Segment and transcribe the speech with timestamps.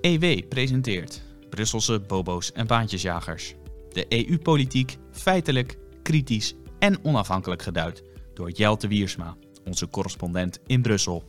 [0.00, 3.54] EW presenteert Brusselse bobo's en baantjesjagers.
[3.92, 8.02] De EU-politiek feitelijk, kritisch en onafhankelijk geduid
[8.34, 11.24] door Jelte Wiersma, onze correspondent in Brussel.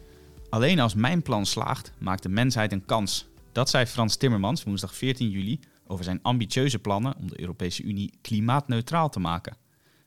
[0.50, 3.28] Alleen als mijn plan slaagt, maakt de mensheid een kans.
[3.52, 8.14] Dat zei Frans Timmermans woensdag 14 juli over zijn ambitieuze plannen om de Europese Unie
[8.22, 9.58] klimaatneutraal te maken.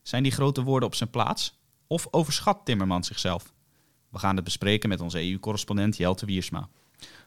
[0.01, 1.59] Zijn die grote woorden op zijn plaats?
[1.87, 3.53] Of overschat Timmermans zichzelf?
[4.09, 6.69] We gaan het bespreken met onze EU-correspondent Jelte Wiersma.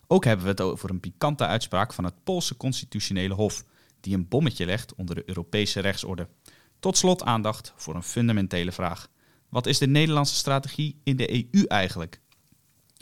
[0.06, 3.64] Ook hebben we het over een pikante uitspraak van het Poolse Constitutionele Hof,
[4.00, 6.28] die een bommetje legt onder de Europese rechtsorde.
[6.78, 9.08] Tot slot aandacht voor een fundamentele vraag.
[9.48, 12.20] Wat is de Nederlandse strategie in de EU eigenlijk?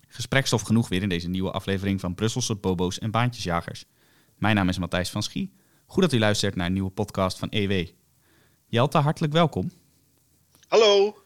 [0.08, 3.84] Gesprekstof genoeg weer in deze nieuwe aflevering van Brusselse Bobo's en Baantjesjagers.
[4.38, 5.52] Mijn naam is Matthijs van Schie.
[5.86, 7.86] Goed dat u luistert naar een nieuwe podcast van EW.
[8.66, 9.70] Jelte, hartelijk welkom.
[10.68, 11.22] Hallo.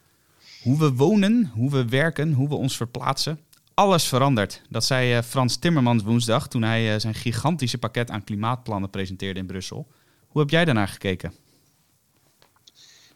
[0.62, 3.41] Hoe we wonen, hoe we werken, hoe we ons verplaatsen,
[3.78, 4.62] alles verandert.
[4.68, 9.41] Dat zei eh, Frans Timmermans woensdag toen hij eh, zijn gigantische pakket aan klimaatplannen presenteerde
[9.41, 9.92] in Brussel.
[10.28, 11.34] Hoe heb jij daarnaar gekeken?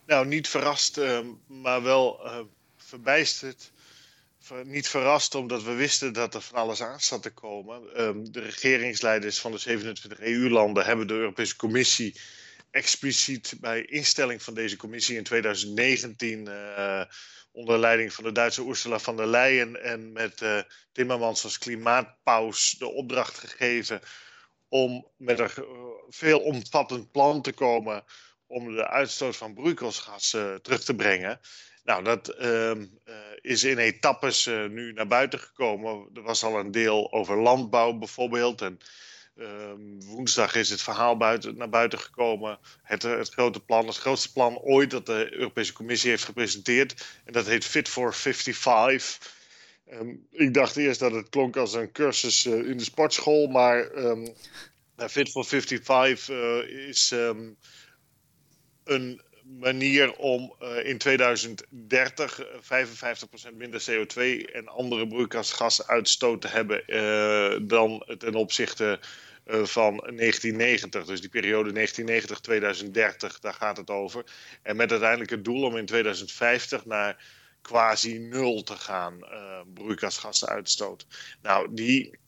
[0.06, 2.38] Nou, niet verrast, uh, maar wel uh,
[2.76, 3.72] verbijsterd.
[4.38, 8.00] Ver, niet verrast omdat we wisten dat er van alles aan zat te komen.
[8.00, 12.20] Um, de regeringsleiders van de 27 EU-landen hebben de Europese Commissie
[12.70, 17.02] expliciet bij instelling van deze commissie in 2019 uh,
[17.52, 20.58] onder leiding van de Duitse Ursula von der Leyen en met uh,
[20.92, 24.00] Timmermans als klimaatpaus de opdracht gegeven
[24.68, 25.50] om met een
[26.08, 28.04] veel omvattend plan te komen
[28.46, 31.40] om de uitstoot van broeikasgassen terug te brengen.
[31.84, 32.72] Nou, dat uh,
[33.40, 36.08] is in etappes nu naar buiten gekomen.
[36.14, 38.60] Er was al een deel over landbouw bijvoorbeeld.
[38.60, 38.78] En
[39.34, 39.72] uh,
[40.04, 42.58] woensdag is het verhaal buiten, naar buiten gekomen.
[42.82, 47.20] Het, het, grote plan, het grootste plan ooit dat de Europese Commissie heeft gepresenteerd.
[47.24, 49.40] En dat heet Fit for 55.
[49.92, 53.46] Um, ik dacht eerst dat het klonk als een cursus uh, in de sportschool.
[53.46, 54.34] Maar um,
[54.96, 57.56] Fit for 55 is um,
[58.84, 64.20] een manier om uh, in 2030 55% minder CO2
[64.52, 69.00] en andere broeikasgasuitstoot te hebben uh, dan ten opzichte
[69.46, 71.04] van 1990.
[71.04, 74.24] Dus die periode 1990-2030, daar gaat het over.
[74.62, 77.24] En met uiteindelijk het doel om in 2050 naar
[77.62, 79.18] quasi nul te gaan
[79.74, 81.06] broeikasgasuitstoot.
[81.42, 82.18] Nou, die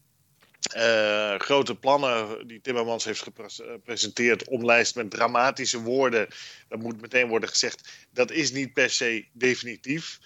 [0.73, 6.29] uh, grote plannen die Timmermans heeft gepresenteerd, omlijst met dramatische woorden.
[6.69, 7.89] Dat moet meteen worden gezegd.
[8.11, 10.19] Dat is niet per se definitief.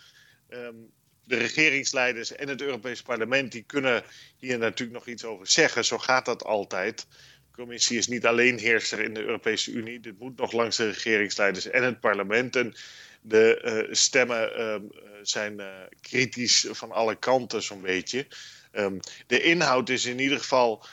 [0.51, 0.91] Um,
[1.25, 4.03] de regeringsleiders en het Europese parlement die kunnen
[4.37, 5.85] hier natuurlijk nog iets over zeggen.
[5.85, 7.07] Zo gaat dat altijd.
[7.51, 10.01] De commissie is niet alleen heerser in de Europese Unie.
[10.01, 12.57] Dit moet nog langs de regeringsleiders en het parlement.
[12.57, 12.75] En
[13.21, 14.77] de uh, stemmen uh,
[15.23, 15.61] zijn
[16.01, 18.27] kritisch van alle kanten, zo'n beetje.
[18.73, 20.85] Um, de inhoud is in ieder geval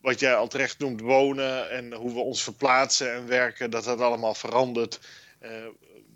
[0.00, 4.00] wat jij al terecht noemt, wonen en hoe we ons verplaatsen en werken, dat dat
[4.00, 5.00] allemaal verandert.
[5.42, 5.66] Uh,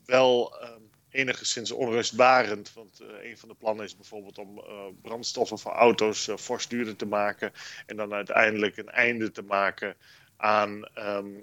[0.05, 4.65] wel um, enigszins onrustbarend, want uh, een van de plannen is bijvoorbeeld om uh,
[5.03, 7.53] brandstoffen voor auto's fors duurder te maken
[7.87, 9.97] en dan uiteindelijk een einde te maken
[10.37, 11.41] aan um,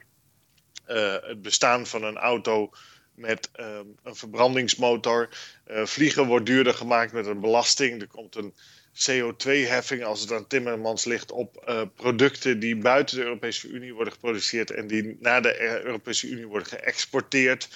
[0.86, 2.72] het bestaan van een auto
[3.14, 5.30] met een verbrandingsmotor.
[5.66, 8.02] vliegen wordt duurder gemaakt met een belasting.
[8.02, 8.54] Er komt een
[8.96, 14.14] CO2-heffing als het aan Timmermans ligt op uh, producten die buiten de Europese Unie worden
[14.14, 17.70] geproduceerd en die naar de Europese Unie worden geëxporteerd.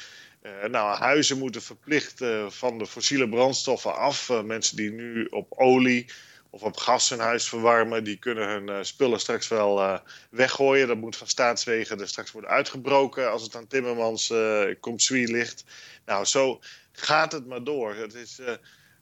[0.43, 4.43] Uh, nou, huizen moeten verplicht uh, van de fossiele brandstoffen af.
[4.43, 6.05] mensen die nu op olie
[6.49, 10.87] of op gas hun huis verwarmen, die kunnen hun spullen straks wel weggooien.
[10.87, 14.33] Dat moet van staatswegen er straks worden uitgebroken als het aan Timmermans
[14.79, 15.63] komt ligt.
[16.05, 16.59] Nou, zo
[16.91, 17.95] gaat het maar door.
[17.95, 18.39] Het is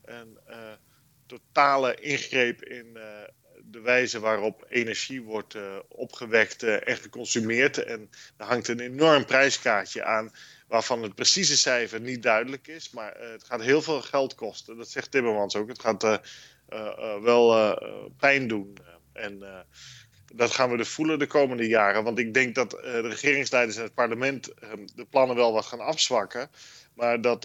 [0.05, 0.37] een
[1.27, 3.03] totale ingreep in uh,
[3.63, 7.77] de wijze waarop energie wordt uh, opgewekt uh, en geconsumeerd.
[7.77, 10.31] En er hangt een enorm prijskaartje aan,
[10.67, 12.89] waarvan het precieze cijfer niet duidelijk is.
[12.89, 14.77] Maar het gaat heel veel geld kosten.
[14.77, 15.67] Dat zegt Timmermans ook.
[15.67, 16.21] Het gaat
[17.21, 17.77] wel
[18.17, 18.77] pijn doen.
[19.13, 19.65] en
[20.33, 22.03] dat gaan we dus voelen de komende jaren.
[22.03, 24.53] Want ik denk dat de regeringsleiders en het parlement
[24.95, 26.49] de plannen wel wat gaan afzwakken.
[26.93, 27.43] Maar dat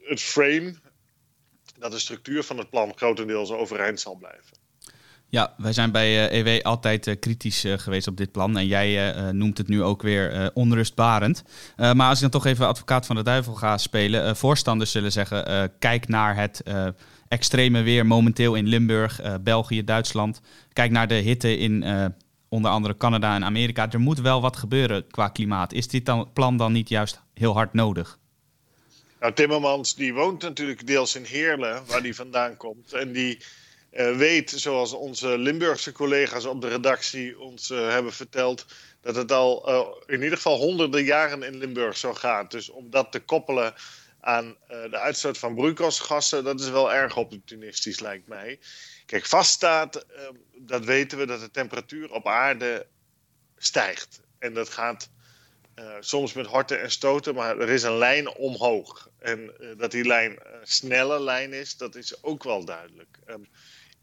[0.00, 0.74] het frame,
[1.78, 4.62] dat de structuur van het plan grotendeels overeind zal blijven.
[5.28, 8.58] Ja, wij zijn bij EW altijd uh, kritisch uh, geweest op dit plan.
[8.58, 11.42] En jij noemt het nu ook weer onrustbarend.
[11.76, 14.36] maar als ik dan toch even advocaat van de duivel ga spelen.
[14.36, 16.62] voorstanders zullen zeggen, kijk naar het
[17.28, 20.40] extreme weer momenteel in Limburg, België, Duitsland.
[20.72, 21.84] Kijk naar de hitte in
[22.54, 23.90] onder andere Canada en Amerika.
[23.90, 25.72] Er moet wel wat gebeuren qua klimaat.
[25.72, 28.18] Is dit dan, plan dan niet juist heel hard nodig?
[29.24, 32.92] Nou, Timmermans die woont natuurlijk deels in Heerlen, waar hij vandaan komt.
[32.92, 33.38] En die
[33.90, 38.66] weet, zoals onze Limburgse collega's op de redactie ons hebben verteld,
[39.00, 42.50] dat het al in ieder geval honderden jaren in Limburg zo gaat.
[42.50, 43.74] Dus om dat te koppelen
[44.20, 48.58] aan de uitstoot van broeikasgassen, dat is wel erg opportunistisch, lijkt mij.
[49.06, 52.86] Kijk, vaststaat, ehm, dat weten we, dat de temperatuur op aarde
[53.56, 54.20] stijgt.
[54.38, 55.08] En dat gaat
[56.00, 59.12] soms met horten en stoten, maar er is een lijn omhoog.
[59.24, 63.18] En uh, dat die lijn een snelle lijn is, dat is ook wel duidelijk.
[63.26, 63.46] Um,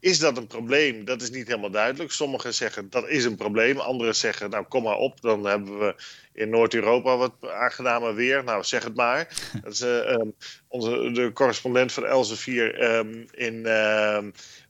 [0.00, 1.04] is dat een probleem?
[1.04, 2.12] Dat is niet helemaal duidelijk.
[2.12, 3.78] Sommigen zeggen dat is een probleem.
[3.78, 5.94] Anderen zeggen, nou kom maar op, dan hebben we
[6.32, 8.44] in Noord-Europa wat aangenamer weer.
[8.44, 9.28] Nou, zeg het maar.
[9.62, 10.34] Dat is uh, um,
[10.68, 13.62] onze, de correspondent van Elsevier um, in,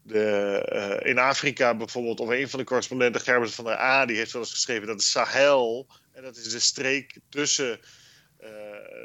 [0.03, 4.33] de, in Afrika bijvoorbeeld, of een van de correspondenten, Gerbert van der A, die heeft
[4.33, 7.81] wel eens geschreven dat de Sahel en dat is de streek tussen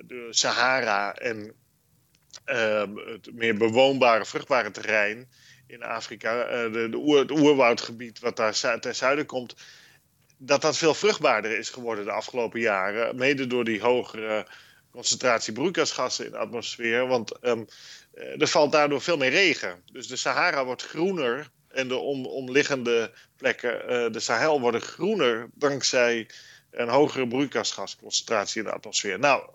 [0.07, 1.53] de Sahara en
[2.45, 5.29] uh, het meer bewoonbare, vruchtbare terrein
[5.67, 9.55] in Afrika, uh, de, de oer, het oerwoudgebied wat daar ten zuiden komt,
[10.37, 13.15] dat dat veel vruchtbaarder is geworden de afgelopen jaren.
[13.15, 14.47] Mede door die hogere
[14.91, 17.07] concentratie broeikasgassen in de atmosfeer.
[17.07, 17.67] Want um,
[18.13, 19.83] er valt daardoor veel meer regen.
[19.91, 26.27] Dus de Sahara wordt groener en de om, omliggende plekken, de Sahel, worden groener dankzij
[26.71, 29.19] een hogere broeikasgasconcentratie in de atmosfeer.
[29.19, 29.49] Nou,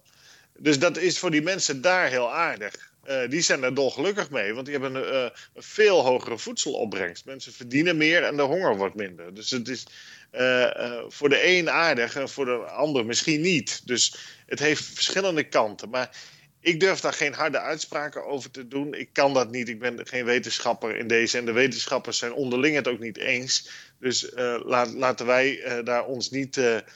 [0.58, 2.90] dus dat is voor die mensen daar heel aardig.
[3.08, 5.22] Uh, die zijn er dolgelukkig mee, want die hebben een, uh,
[5.54, 7.24] een, veel hogere voedselopbrengst.
[7.24, 9.34] Mensen verdienen meer en de honger wordt minder.
[9.34, 9.86] Dus het is
[10.32, 13.86] uh, voor de een aardig en voor de ander misschien niet.
[13.86, 14.16] Dus
[14.46, 15.90] het heeft verschillende kanten.
[15.90, 16.16] Maar
[16.62, 18.94] ik durf daar geen harde uitspraken over te doen.
[18.94, 19.68] Ik kan dat niet.
[19.68, 21.38] Ik ben geen wetenschapper in deze.
[21.38, 23.70] En de wetenschappers zijn onderling het ook niet eens.
[23.98, 24.32] Dus
[24.64, 26.86] laat, laten wij daar ons niet um,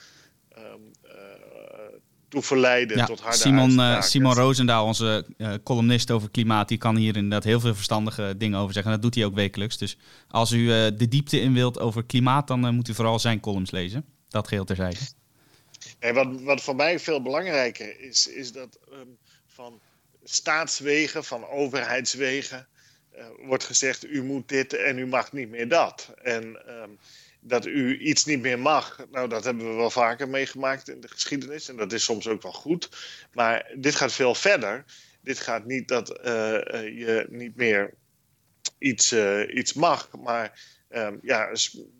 [2.29, 6.95] toe verleiden tot harde Simon, uh, Simon Roosendaal, onze uh, columnist over klimaat, die kan
[6.95, 8.91] hier inderdaad heel veel verstandige dingen over zeggen.
[8.91, 9.77] En dat doet hij ook wekelijks.
[9.77, 9.97] Dus
[10.27, 13.71] als u uh, de diepte in wilt over klimaat, dan moet u vooral zijn columns
[13.71, 14.05] lezen.
[14.29, 14.97] Dat geheel terzijde.
[15.99, 19.17] Nee, wat, wat voor mij veel belangrijker is, is dat um,
[19.57, 19.81] van
[20.23, 22.67] staatswegen, van overheidswegen,
[23.37, 26.13] wordt gezegd: u moet dit en u mag niet meer dat.
[26.21, 26.43] En
[26.81, 26.99] um,
[27.39, 29.05] dat u iets niet meer mag.
[29.11, 31.69] Nou, dat hebben we wel vaker meegemaakt in de geschiedenis.
[31.69, 32.89] En dat is soms ook wel goed.
[33.33, 34.85] Maar dit gaat veel verder.
[35.21, 36.25] Dit gaat niet dat uh,
[36.83, 37.93] je niet meer
[38.77, 39.13] iets,
[39.49, 40.09] iets mag.
[40.23, 40.59] Maar
[40.89, 41.51] um, ja,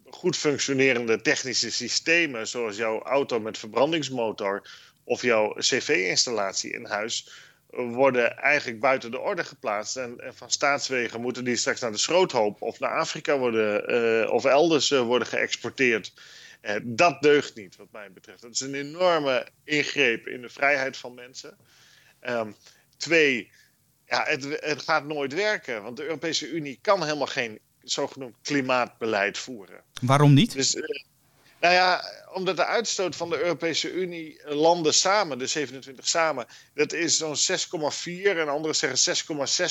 [0.05, 2.47] goed functionerende technische systemen.
[2.47, 4.69] Zoals jouw auto met verbrandingsmotor.
[5.03, 7.29] Of jouw cv-installatie in huis
[7.69, 9.95] worden eigenlijk buiten de orde geplaatst.
[9.95, 13.93] En, en, van staatswegen moeten die straks naar de schroothoop of naar Afrika worden
[14.23, 16.13] uh, of elders uh, worden geëxporteerd.
[16.61, 18.41] Uh, dat deugt niet, wat mij betreft.
[18.41, 21.57] Dat is een enorme ingreep in de vrijheid van mensen.
[22.21, 22.55] Um,
[22.97, 23.51] twee,
[24.05, 29.37] ja, het, het, gaat nooit werken, want de Europese Unie kan helemaal geen zogenoemd klimaatbeleid
[29.37, 29.83] voeren.
[30.01, 30.53] Waarom niet?
[30.53, 30.81] Dus,
[31.59, 36.45] nou ja, omdat de uitstoot van de Europese Unie eh, landen samen, de 27 samen,
[36.73, 39.15] dat is zo'n 6,4 en anderen zeggen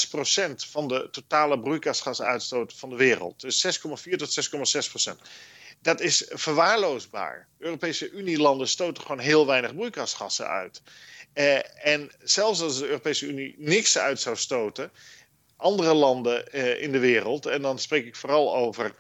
[0.05, 3.41] 6,6 procent van de totale broeikasgasuitstoot van de wereld.
[3.41, 4.49] Dus 6,4 tot
[4.85, 5.21] 6,6 procent.
[5.83, 7.49] Dat is verwaarloosbaar.
[7.59, 10.83] Europese Unie-landen stoten gewoon heel weinig broeikasgassen uit.
[11.33, 14.91] Eh, en zelfs als de Europese Unie niks uit zou stoten,
[15.57, 18.95] andere landen eh, in de wereld, en dan spreek ik vooral over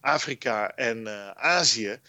[0.00, 2.00] Afrika en uh, Azië,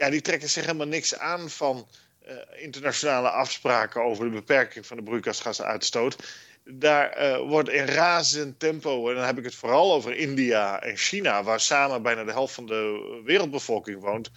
[0.00, 1.88] ja, die trekken zich helemaal niks aan van
[2.28, 6.16] uh, internationale afspraken over de beperking van de broeikasgasuitstoot.
[6.64, 10.96] Daar uh, wordt in razend tempo, en dan heb ik het vooral over India en
[10.96, 14.30] China, waar samen bijna de helft van de wereldbevolking woont,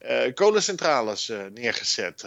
[0.00, 2.24] uh, kolencentrales neergezet.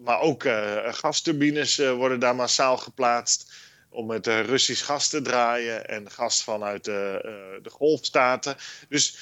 [0.00, 0.42] maar ook
[0.84, 3.52] gasturbines worden daar massaal geplaatst
[3.88, 8.56] om met Russisch gas te draaien en gas vanuit de, de golfstaten.
[8.88, 9.18] Dus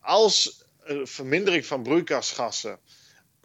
[0.00, 0.63] als
[1.04, 2.78] vermindering van broeikasgassen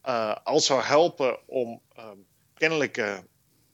[0.05, 3.23] uh, al zou helpen om um, kennelijke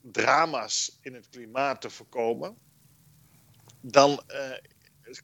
[0.02, 2.56] drama's in het klimaat te voorkomen,
[3.80, 4.36] dan uh,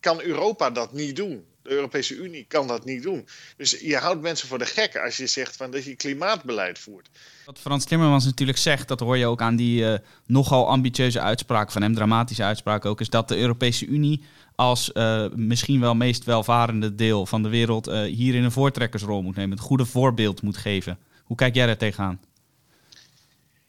[0.01, 1.45] kan Europa dat niet doen.
[1.63, 3.29] De Europese Unie kan dat niet doen.
[3.57, 7.09] Dus je houdt mensen voor de gek als je zegt van dat je klimaatbeleid voert.
[7.45, 9.95] Wat Frans Timmermans natuurlijk zegt, dat hoor je ook aan die uh,
[10.27, 15.27] nogal ambitieuze uitspraak van hem, dramatische uitspraak ook, is dat de Europese Unie als uh,
[15.35, 19.67] misschien wel meest welvarende deel van de wereld uh, hierin een voortrekkersrol moet nemen, het
[19.67, 20.99] goede voorbeeld moet geven.
[21.25, 22.21] Hoe kijk jij daar tegenaan?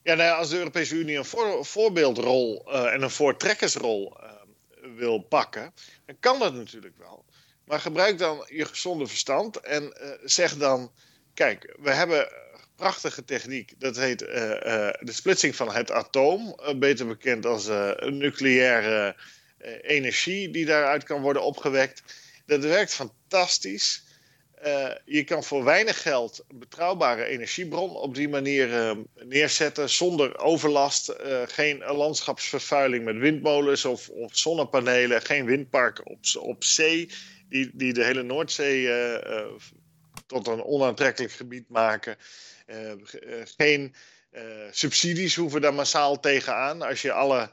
[0.04, 4.18] Ja, nou ja, als de Europese Unie een voor, voorbeeldrol uh, en een voortrekkersrol
[4.98, 5.74] wil pakken,
[6.06, 7.26] dan kan dat natuurlijk wel.
[7.66, 10.92] Maar gebruik dan je gezonde verstand en zeg dan:
[11.34, 12.32] kijk, we hebben
[12.76, 13.74] prachtige techniek.
[13.78, 17.70] Dat heet de splitsing van het atoom, beter bekend als
[18.10, 19.16] nucleaire
[19.82, 22.04] energie die daaruit kan worden opgewekt.
[22.46, 24.04] Dat werkt fantastisch.
[24.66, 28.92] Uh, je kan voor weinig geld een betrouwbare energiebron op die manier uh,
[29.24, 31.14] neerzetten zonder overlast.
[31.46, 35.22] Geen landschapsvervuiling met windmolens of, of, zonnepanelen.
[35.22, 37.10] Geen windparken op, op zee
[37.50, 38.90] die, die de hele Noordzee
[40.28, 42.18] tot een onaantrekkelijk gebied maken.
[43.58, 43.96] geen
[44.72, 46.82] subsidies hoeven daar massaal tegenaan.
[46.82, 47.50] Als je alle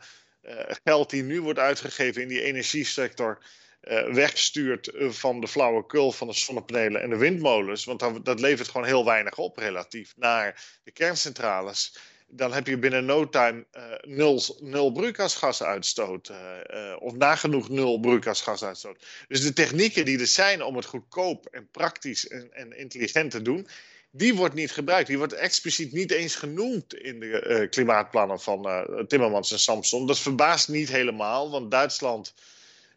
[0.85, 3.39] geld die nu wordt uitgegeven in die energiesector
[3.83, 8.41] uh, wegstuurt eh, van de flauwekul van de zonnepanelen en de windmolens, want dat, dat
[8.41, 13.67] levert gewoon heel weinig op relatief naar de kerncentrales, dan heb je binnen no time
[14.01, 16.29] nul, nul broeikasgasuitstoot.
[16.29, 19.07] Uh, of nagenoeg nul broeikasgasuitstoot.
[19.29, 23.43] Dus de technieken die er zijn om het goedkoop en praktisch en, en intelligent te
[23.43, 23.69] doen,
[24.11, 25.09] die wordt niet gebruikt.
[25.09, 30.07] Die wordt expliciet niet eens genoemd in de klimaatplannen van Timmermans en Samson.
[30.07, 32.35] Dat verbaast niet helemaal, want Duitsland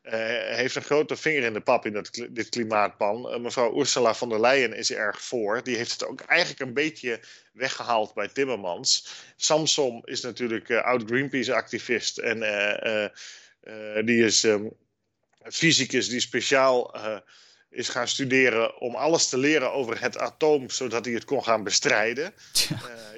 [0.04, 0.12] uh,
[0.56, 3.34] heeft een grote vinger in de pap in dat, dit klimaatplan.
[3.34, 5.64] Uh, mevrouw Ursula von der Leyen is er erg voor.
[5.64, 7.20] Die heeft het ook eigenlijk een beetje
[7.54, 9.08] weggehaald bij Timmermans.
[9.36, 12.18] Samsom is natuurlijk uh, oud Greenpeace-activist.
[12.18, 12.40] En
[14.06, 14.72] die is um,
[15.44, 16.96] fysicus die speciaal
[17.74, 21.64] is gaan studeren om alles te leren over het atoom, zodat hij het kon gaan
[21.64, 22.34] bestrijden.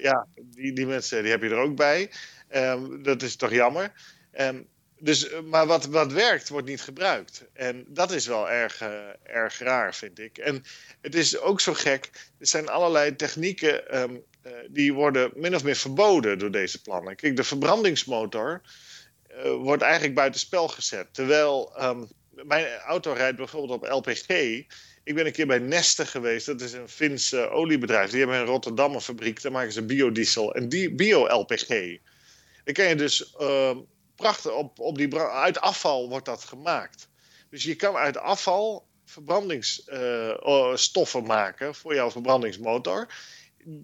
[0.08, 2.12] ja, die, die mensen die heb je er ook bij.
[2.56, 3.92] Um, dat is toch jammer.
[4.40, 4.68] Um,
[5.00, 7.46] dus, eh, maar wat, wat werkt, wordt niet gebruikt.
[7.54, 8.90] En dat is wel erg, uh,
[9.24, 10.38] erg raar, vind ik.
[10.38, 10.64] En
[11.02, 12.10] het is ook zo gek.
[12.40, 17.16] Er zijn allerlei technieken um, uh, die worden min of meer verboden door deze plannen.
[17.16, 18.62] Kijk, de verbrandingsmotor
[19.58, 21.14] wordt eigenlijk buitenspel gezet.
[21.14, 21.74] Terwijl
[22.44, 24.30] mijn auto rijdt bijvoorbeeld op LPG.
[25.04, 26.46] Ik ben een keer bij Neste geweest.
[26.46, 28.10] Dat is een Fins oliebedrijf.
[28.10, 29.42] Die hebben in Rotterdam een fabriek.
[29.42, 31.68] Daar maken ze biodiesel en bio-LPG.
[32.64, 33.78] Dan kan je dus uh,
[34.16, 37.10] prachtig, op, op die, uit afval wordt dat gemaakt.
[37.50, 43.08] Dus je kan uit afval verbrandingsstoffen uh, maken voor jouw verbrandingsmotor.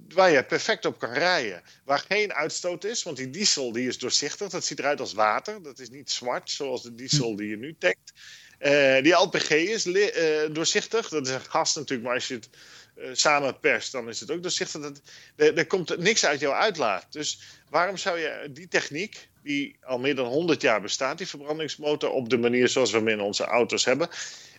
[0.07, 1.61] Waar je perfect op kan rijden.
[1.85, 4.49] Waar geen uitstoot is, want die diesel die is doorzichtig.
[4.49, 5.63] Dat ziet eruit als water.
[5.63, 8.13] Dat is niet zwart, zoals de diesel die je nu tankt.
[8.59, 10.05] Uh, die LPG is uh,
[10.51, 11.09] doorzichtig.
[11.09, 12.49] Dat is een gas natuurlijk, maar als je het
[12.97, 14.81] uh, samen perst, dan is het ook doorzichtig.
[14.81, 15.01] Dat,
[15.35, 17.05] er, er komt niks uit jouw uitlaat.
[17.09, 22.09] Dus waarom zou je die techniek, die al meer dan 100 jaar bestaat, die verbrandingsmotor,
[22.09, 24.09] op de manier zoals we hem in onze auto's hebben,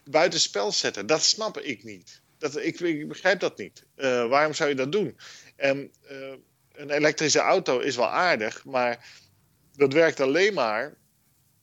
[0.04, 1.06] buitenspel zetten.
[1.06, 2.21] Dat snap ik niet.
[2.42, 3.84] Dat, ik, ik begrijp dat niet.
[3.96, 5.16] Uh, waarom zou je dat doen?
[5.56, 6.32] En, uh,
[6.72, 9.06] een elektrische auto is wel aardig, maar
[9.76, 10.94] dat werkt alleen maar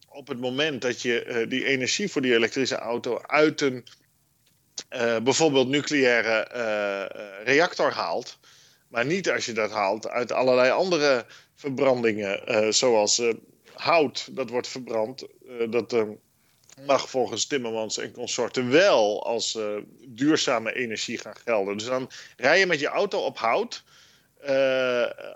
[0.08, 3.86] op het moment dat je uh, die energie voor die elektrische auto uit een
[5.24, 6.48] bijvoorbeeld nucleaire
[7.44, 8.40] reactor haalt.
[8.88, 13.22] Maar niet als je dat haalt uit allerlei andere verbrandingen, zoals
[13.74, 15.28] hout, dat wordt verbrand.
[15.70, 15.96] Dat
[16.86, 19.58] mag volgens Timmermans en consorten wel als
[20.08, 21.78] duurzame energie gaan gelden.
[21.78, 23.84] Dus dan rij je met je auto op hout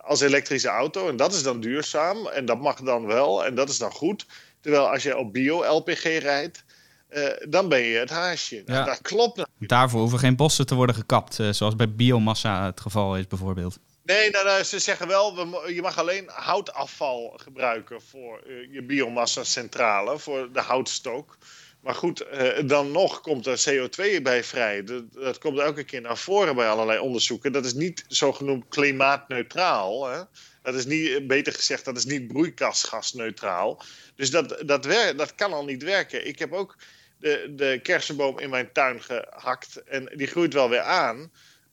[0.01, 3.69] als elektrische auto en dat is dan duurzaam en dat mag dan wel en dat
[3.69, 4.25] is dan goed.
[4.61, 6.63] Terwijl als je op bio-LPG rijdt,
[7.09, 8.63] uh, dan ben je het haasje.
[8.65, 8.85] Nou, ja.
[8.85, 9.45] Dat klopt.
[9.59, 13.79] Daarvoor hoeven geen bossen te worden gekapt, zoals bij biomassa het geval is bijvoorbeeld.
[14.03, 18.83] Nee, nou, nou, ze zeggen wel, we, je mag alleen houtafval gebruiken voor uh, je
[18.83, 21.37] biomassa-centrale, voor de houtstook.
[21.83, 22.25] Maar goed,
[22.65, 24.83] dan nog komt er CO2 bij vrij.
[24.83, 27.51] Dat, dat, komt elke keer naar voren bij allerlei onderzoeken.
[27.51, 30.07] Dat is niet zogenoemd klimaatneutraal.
[30.07, 30.21] Hè?
[30.61, 33.81] Dat is niet, beter gezegd, dat is niet broeikasgasneutraal.
[34.15, 34.83] Dus dat, dat,
[35.17, 36.27] dat kan al niet werken.
[36.27, 36.75] Ik heb ook
[37.19, 39.83] de, de kersenboom in mijn tuin gehakt.
[39.83, 41.31] En die groeit wel weer aan.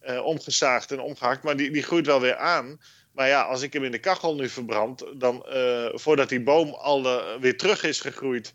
[0.08, 1.42] Uh, omgezaagd en omgehakt.
[1.42, 2.80] Maar die, die groeit wel weer aan.
[3.12, 5.04] Maar ja, als ik hem in de kachel nu verbrand.
[5.14, 8.54] dan uh, voordat die boom al uh, weer terug is gegroeid.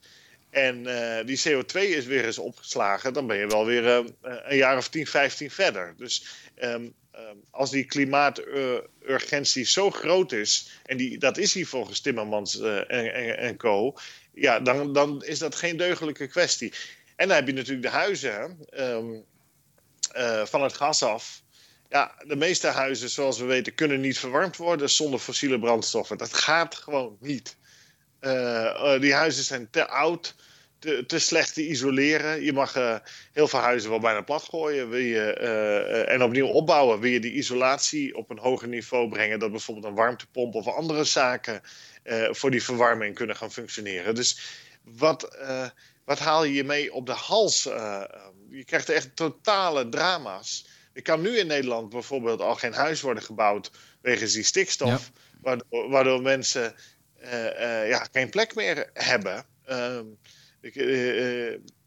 [0.49, 0.83] en
[1.25, 3.13] die CO2 is weer eens opgeslagen.
[3.13, 3.85] dan ben je wel weer
[4.23, 5.93] een jaar of 10, 15 verder.
[5.97, 6.25] Dus.
[6.63, 6.93] Um,
[7.49, 13.95] als die klimaaturgentie zo groot is, en die, dat is hier volgens Timmermans en, co.,
[14.33, 16.73] ja, dan, dan is dat geen deugdelijke kwestie.
[17.15, 18.57] En dan heb je natuurlijk de huizen
[20.17, 21.43] uh, van het gas af.
[21.89, 26.17] Ja, de meeste huizen, zoals we weten, kunnen niet verwarmd worden zonder fossiele brandstoffen.
[26.17, 27.57] Dat gaat gewoon niet.
[28.21, 30.35] Uh, die huizen zijn te oud,
[31.07, 32.41] te, slecht te isoleren.
[32.41, 32.95] Je mag uh,
[33.31, 35.33] heel veel huizen wel bijna plat gooien wil je,
[36.07, 36.99] en opnieuw opbouwen.
[36.99, 41.03] Wil je die isolatie op een hoger niveau brengen, dat bijvoorbeeld een warmtepomp of andere
[41.03, 41.61] zaken
[42.29, 44.15] voor die verwarming kunnen gaan functioneren.
[44.15, 44.39] Dus
[44.83, 45.37] wat,
[46.05, 47.69] wat haal je je mee op de hals?
[48.55, 50.67] Je krijgt echt totale drama's.
[50.93, 53.71] Er kan nu in Nederland bijvoorbeeld al geen huis worden gebouwd
[54.01, 55.21] wegens die stikstof, ja.
[55.41, 56.75] waardoor, waardoor, mensen
[57.87, 59.45] ja, geen plek meer hebben.
[59.65, 60.05] Ehm,
[60.61, 60.75] ik,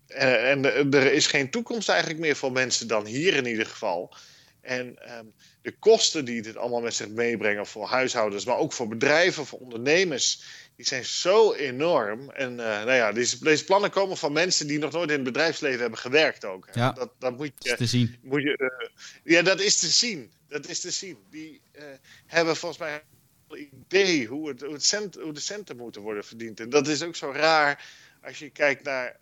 [0.08, 4.14] en, en er is geen toekomst eigenlijk meer voor mensen dan hier in ieder geval.
[4.60, 5.24] En ehm,
[5.62, 9.58] de kosten die dit allemaal met zich meebrengen voor huishoudens, maar ook voor bedrijven, voor
[9.58, 10.42] ondernemers,
[10.78, 12.30] die zijn zo enorm.
[12.30, 15.24] En uh, nou ja, deze, deze, plannen komen van mensen die nog nooit in het
[15.24, 16.68] bedrijfsleven hebben gewerkt ook.
[16.72, 18.16] Ja, dat, dat moet je, te zien.
[18.22, 18.88] Moet je, uh,
[19.34, 20.32] ja, dat is te zien.
[20.48, 21.18] Dat is te zien.
[21.30, 21.82] Die uh,
[22.26, 23.02] hebben volgens mij
[23.48, 26.60] een idee hoe, het, hoe, het cent, hoe de centen moeten worden verdiend.
[26.60, 27.84] En dat is ook zo raar
[28.22, 29.16] als je kijkt naar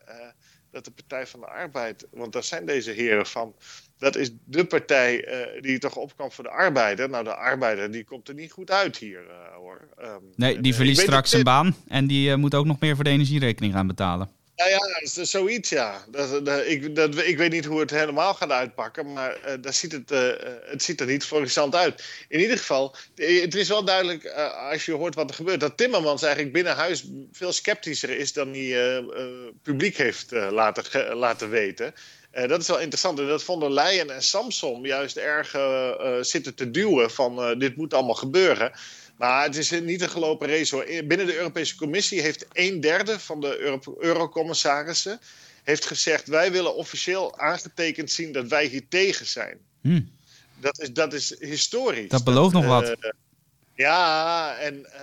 [0.70, 3.54] dat de Partij van de Arbeid, want daar zijn deze heren van,
[3.98, 7.08] dat is de partij uh, die toch opkomt voor de arbeider.
[7.08, 9.88] Nou, de arbeider die komt er niet goed uit hier uh, hoor.
[10.00, 13.04] Um, nee, die verliest straks zijn baan en die uh, moet ook nog meer voor
[13.04, 14.30] de energierekening gaan betalen.
[14.56, 16.04] Nou ja, ja zoiets ja.
[16.10, 19.72] Dat, dat, ik, dat, ik weet niet hoe het helemaal gaat uitpakken, maar uh, daar
[19.72, 20.30] ziet het, uh,
[20.64, 22.04] het ziet er niet florissant uit.
[22.28, 25.76] In ieder geval, het is wel duidelijk, uh, als je hoort wat er gebeurt, dat
[25.76, 29.04] Timmermans eigenlijk binnen huis veel sceptischer is dan hij
[29.62, 31.94] publiek heeft laten, laten weten.
[32.48, 33.18] Dat is wel interessant.
[33.18, 35.56] En dat vonden Leyen en Samson juist erg
[36.20, 38.72] zitten te duwen van dit moet allemaal gebeuren.
[39.16, 40.84] Maar het is niet een gelopen race hoor.
[41.04, 45.20] Binnen de Europese Commissie heeft een derde van de eurocommissarissen
[45.66, 49.58] heeft gezegd: wij willen officieel aangetekend zien dat wij hier tegen zijn.
[49.80, 50.10] Hmm.
[50.60, 52.08] Dat, is, dat is historisch.
[52.08, 52.88] Dat belooft nog wat.
[52.88, 53.10] Uh,
[53.74, 55.02] ja, en uh,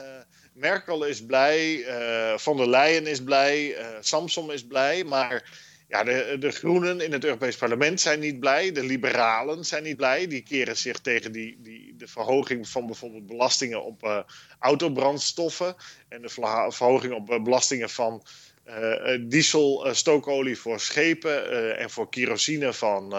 [0.54, 5.50] Merkel is blij, uh, von der Leyen is blij, Samson is blij, maar
[5.94, 8.72] ja, de, de groenen in het Europees Parlement zijn niet blij.
[8.72, 10.28] De liberalen zijn niet blij.
[10.28, 14.20] Die keren zich tegen die, die, de verhoging van bijvoorbeeld belastingen op uh,
[14.60, 15.76] autobrandstoffen.
[16.10, 16.30] En de
[16.70, 18.26] verhoging op uh, belastingen van
[18.68, 23.10] uh, diesel, stookolie voor schepen en voor kerosine van,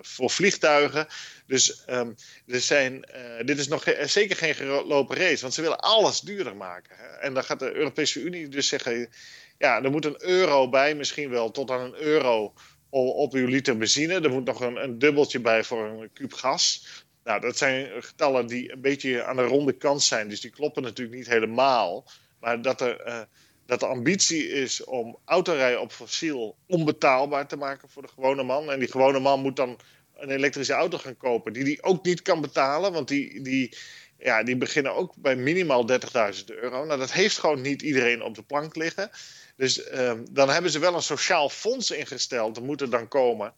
[0.00, 1.06] voor vliegtuigen.
[1.46, 1.82] Dus
[2.46, 3.08] er zijn,
[3.44, 6.96] dit is nog zeker geen gelopen race, want ze willen alles duurder maken.
[6.96, 7.06] Hè?
[7.06, 9.08] En dan gaat de Europese Unie dus zeggen
[9.62, 12.52] ja, er moet een euro bij, misschien wel tot aan een euro
[12.90, 14.20] op uw liter benzine.
[14.20, 16.86] Er moet nog een, een dubbeltje bij voor een kuub gas.
[17.24, 20.82] Nou, dat zijn getallen die een beetje aan de ronde kant zijn, dus die kloppen
[20.82, 22.04] natuurlijk niet helemaal.
[22.40, 23.06] Maar dat er.
[23.06, 23.20] Uh,
[23.66, 28.70] dat de ambitie is om autorijden op fossiel onbetaalbaar te maken voor de gewone man.
[28.70, 29.80] En die gewone man moet dan
[30.16, 32.92] een elektrische auto gaan kopen die die ook niet kan betalen.
[32.92, 33.76] Want die, die,
[34.18, 35.98] ja, die beginnen ook bij minimaal 30.000
[36.44, 36.84] euro.
[36.84, 39.10] Nou, dat heeft gewoon niet iedereen op de plank liggen.
[39.62, 42.56] Dus um, dan hebben ze wel een sociaal fonds ingesteld.
[42.56, 43.54] Er moet er dan komen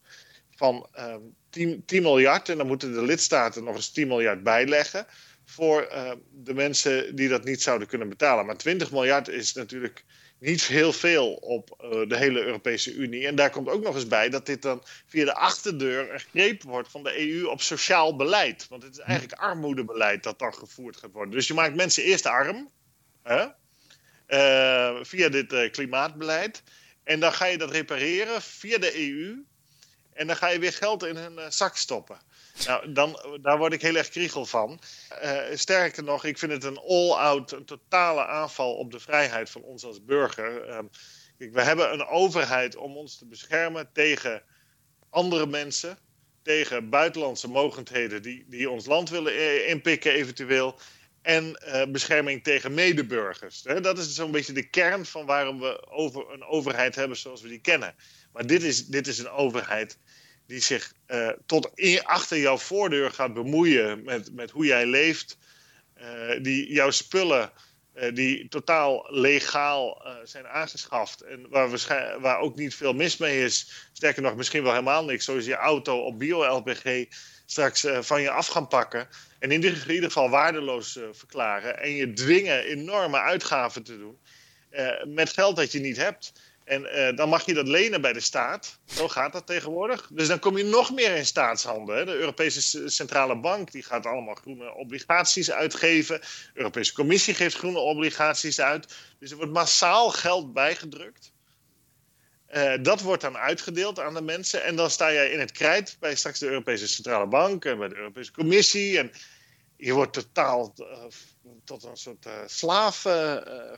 [0.57, 2.49] van um, 10, 10, miljard.
[2.49, 5.07] En dan moeten de lidstaten nog eens 10 miljard bijleggen.
[5.45, 8.47] Voor uh, de mensen die dat niet zouden kunnen betalen.
[8.47, 10.05] Maar 20 miljard is natuurlijk
[10.39, 13.27] niet heel veel op uh, de hele Europese Unie.
[13.27, 16.63] En daar komt ook nog eens bij dat dit dan via de achterdeur een greep
[16.63, 18.69] wordt van de EU op sociaal beleid.
[18.69, 21.35] Want het is eigenlijk armoedebeleid dat dan gevoerd gaat worden.
[21.35, 22.71] Dus je maakt mensen eerst arm.
[23.23, 23.47] Hè?
[24.29, 26.63] Uh, via dit uh, klimaatbeleid.
[27.05, 29.45] En dan ga je dat repareren via de EU.
[30.13, 32.19] En dan ga je weer geld in hun uh, zak stoppen.
[32.67, 34.81] Nou, dan, daar word ik heel erg kriegel van.
[35.55, 39.85] sterker nog, ik vind het een all-out, een totale aanval op de vrijheid van ons
[39.85, 40.69] als burger.
[40.69, 40.85] Ehm,
[41.37, 44.43] we hebben een overheid om ons te beschermen tegen
[45.11, 45.99] andere mensen,
[46.43, 50.79] tegen buitenlandse mogendheden die, die ons land willen inpikken eventueel
[51.25, 53.63] en uh, bescherming tegen medeburgers.
[53.63, 57.49] Dat is zo'n beetje de kern van waarom we over een overheid hebben zoals we
[57.49, 57.95] die kennen.
[58.33, 59.99] Maar dit is, dit is een overheid
[60.47, 61.71] die zich uh, tot
[62.03, 65.39] achter jouw voordeur gaat bemoeien met, met hoe jij leeft.
[66.01, 67.53] Uh, die jouw spullen,
[68.13, 71.71] die totaal legaal zijn aangeschaft en waar,
[72.21, 75.55] waar ook niet veel mis mee is, sterker nog misschien wel helemaal niks, zoals je
[75.55, 77.07] auto op bio-LPG
[77.47, 81.79] straks van je af gaan pakken en in ieder geval waardeloos uh, verklaren.
[81.81, 84.19] En je dwingen enorme uitgaven te doen
[84.73, 86.33] uh, met geld dat je niet hebt.
[86.65, 88.79] En dan mag je dat lenen bij de staat.
[88.85, 90.09] Zo gaat dat tegenwoordig.
[90.13, 92.07] Dus dan kom je nog meer in staatshanden.
[92.07, 96.21] De Europese Centrale Bank die gaat allemaal groene obligaties uitgeven.
[96.21, 98.95] De Europese Commissie geeft groene obligaties uit.
[99.19, 101.33] Dus er wordt massaal geld bijgedrukt.
[102.53, 104.65] Uh, dat wordt dan uitgedeeld aan de mensen.
[104.65, 107.89] En dan sta jij in het krijt bij straks de Europese Centrale Bank en bij
[107.89, 108.99] de Europese Commissie.
[108.99, 109.13] En
[109.77, 110.87] je wordt totaal uh,
[111.65, 113.07] tot een soort uh, slaaf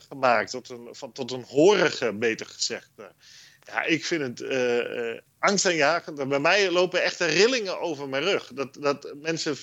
[0.09, 2.89] gemaakt, tot een, van, tot een horige, beter gezegd.
[3.63, 6.27] ja, ik vind het angstaanjagend.
[6.27, 8.51] Bij mij lopen echte rillingen over mijn rug.
[8.53, 9.57] Dat, dat mensen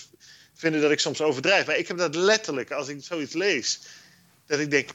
[0.54, 1.66] vinden dat ik soms overdrijf.
[1.66, 3.80] Maar ik heb dat letterlijk, als ik zoiets lees,
[4.46, 4.90] dat ik denk,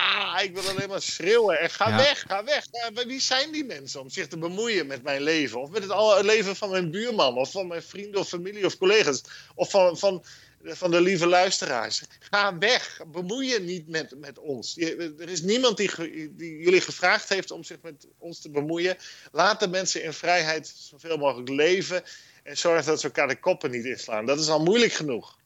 [0.00, 1.96] ah, ik wil alleen maar schreeuwen en ga ja.
[1.96, 2.64] weg, ga weg.
[3.06, 5.60] wie zijn die mensen om zich te bemoeien met mijn leven?
[5.60, 8.78] Of met het, het leven van mijn buurman, of van mijn vrienden of familie of
[8.78, 9.22] collega's.
[9.54, 10.24] Of van, van
[10.64, 12.02] van de lieve luisteraars.
[12.18, 13.00] Ga weg.
[13.06, 14.76] Bemoei je niet met, met ons.
[14.76, 15.90] er is niemand die,
[16.36, 18.96] die, jullie gevraagd heeft om zich met ons te bemoeien.
[19.32, 22.02] Laat de mensen in vrijheid zoveel mogelijk leven.
[22.42, 24.26] En zorg dat ze elkaar de koppen niet inslaan.
[24.26, 25.38] Dat is al moeilijk genoeg.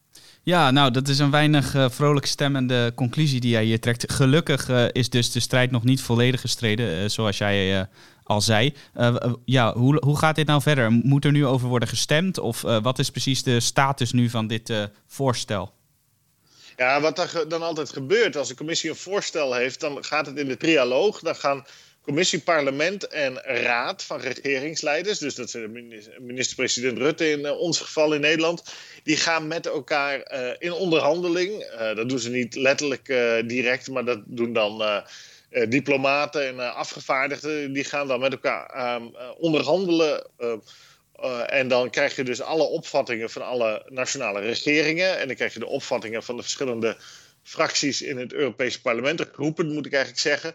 [0.45, 4.11] Ja, nou, dat is een weinig uh, vrolijk stemmende conclusie die jij hier trekt.
[4.11, 7.87] Gelukkig uh, is dus de strijd nog niet volledig gestreden, uh, zoals jij
[8.23, 8.73] al zei.
[9.45, 10.91] ja, hoe, hoe gaat dit nou verder?
[10.91, 12.37] Moet er nu over worden gestemd?
[12.37, 15.73] Of wat is precies de status nu van dit voorstel?
[16.77, 20.37] Ja, wat er dan altijd gebeurt als de commissie een voorstel heeft, dan gaat het
[20.37, 21.19] in de trialoog.
[21.19, 21.65] Dan gaan
[22.05, 25.67] commissie, parlement en raad van regeringsleiders, dus dat is
[26.19, 28.63] minister-president Rutte in uh, ons geval in Nederland,
[29.03, 31.63] die gaan met elkaar uh, in onderhandeling.
[31.63, 33.05] Uh, dat doen ze niet letterlijk
[33.47, 35.03] direct, maar dat doen dan
[35.69, 37.73] diplomaten en afgevaardigden.
[37.73, 39.03] Die gaan dan met elkaar ehm,
[39.37, 40.27] onderhandelen.
[41.47, 45.19] en dan krijg je dus alle opvattingen van alle nationale regeringen.
[45.19, 46.97] En dan krijg je de opvattingen van de verschillende
[47.43, 50.53] fracties in het Europese parlement, groepen moet ik eigenlijk zeggen.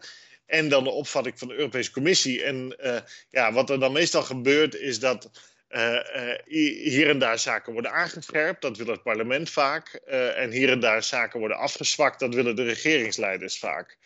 [0.50, 2.42] En dan de opvatting van de Europese Commissie.
[2.42, 2.96] En uh,
[3.30, 5.30] ja, wat er dan meestal gebeurt, is dat
[5.70, 6.34] uh, uh,
[6.82, 8.62] hier en daar zaken worden aangescherpt.
[8.62, 9.94] Dat wil het parlement vaak.
[10.34, 12.20] en hier en daar zaken worden afgezwakt.
[12.20, 13.98] Dat willen de regeringsleiders vaak.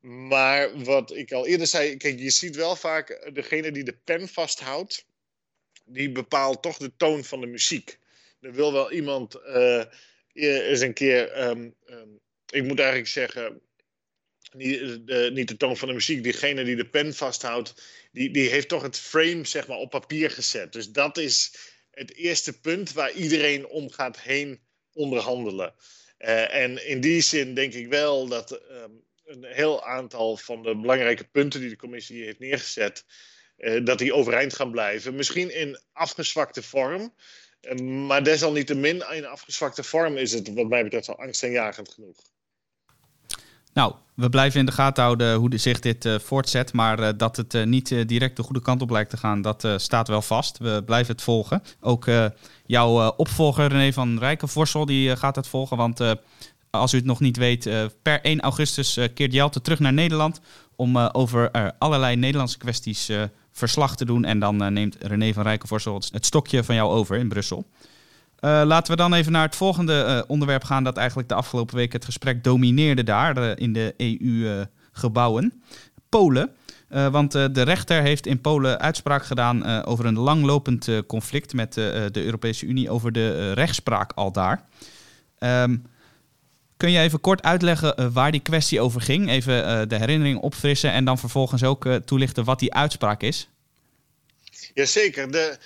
[0.00, 4.28] Maar wat ik al eerder zei, kijk, je ziet wel vaak degene die de pen
[4.28, 5.06] vasthoudt,
[5.84, 7.98] die bepaalt toch de toon van de muziek.
[8.40, 9.40] Er wil wel iemand
[10.32, 13.60] eens een keer, um, um, ik moet eigenlijk zeggen,
[14.54, 16.22] niet de, niet de toon van de muziek.
[16.22, 17.74] Diegene die de pen vasthoudt,
[18.12, 20.72] die, die heeft toch het frame zeg maar, op papier gezet.
[20.72, 21.54] Dus dat is
[21.90, 24.60] het eerste punt waar iedereen om gaat heen
[24.92, 25.74] onderhandelen.
[26.18, 30.76] Uh, en in die zin denk ik wel dat um, een heel aantal van de
[30.76, 33.04] belangrijke punten die de commissie heeft neergezet,
[33.58, 35.14] uh, dat die overeind gaan blijven.
[35.14, 37.14] Misschien in afgezwakte vorm.
[37.60, 37.74] Uh,
[38.06, 42.30] maar desalniettemin in afgezwakte vorm is het wat mij betreft al angstaanjagend genoeg.
[43.72, 46.72] Nou, we blijven in de gaten houden hoe zich dit uh, voortzet.
[46.72, 49.68] Maar uh, dat het uh, niet direct de goede kant op lijkt te gaan, dat
[49.76, 50.58] staat wel vast.
[50.58, 51.62] We blijven het volgen.
[51.80, 52.08] Ook
[52.66, 55.76] jouw opvolger René van Rijkenvorsel die gaat het volgen.
[55.76, 56.00] Want
[56.70, 57.70] als u het nog niet weet,
[58.02, 60.40] per 1 augustus keert Jelte terug naar Nederland.
[60.76, 63.10] Om over allerlei Nederlandse kwesties
[63.52, 64.24] verslag te doen.
[64.24, 67.66] En dan neemt René van Rijkenvorsel het stokje van jou over in Brussel.
[68.40, 71.76] Uh, laten we dan even naar het volgende uh, onderwerp gaan, dat eigenlijk de afgelopen
[71.76, 75.62] week het gesprek domineerde daar uh, in de EU-gebouwen.
[76.08, 76.50] Polen.
[76.88, 82.66] want de rechter heeft in Polen uitspraak gedaan over een langlopend conflict met de Europese
[82.66, 84.64] Unie over de rechtspraak al daar.
[85.38, 85.82] Um,
[86.76, 89.28] kun je even kort uitleggen waar die kwestie over ging?
[89.28, 93.48] Even de herinnering opfrissen en dan vervolgens ook toelichten wat die uitspraak is?
[94.74, 95.30] Jazeker.
[95.30, 95.58] De,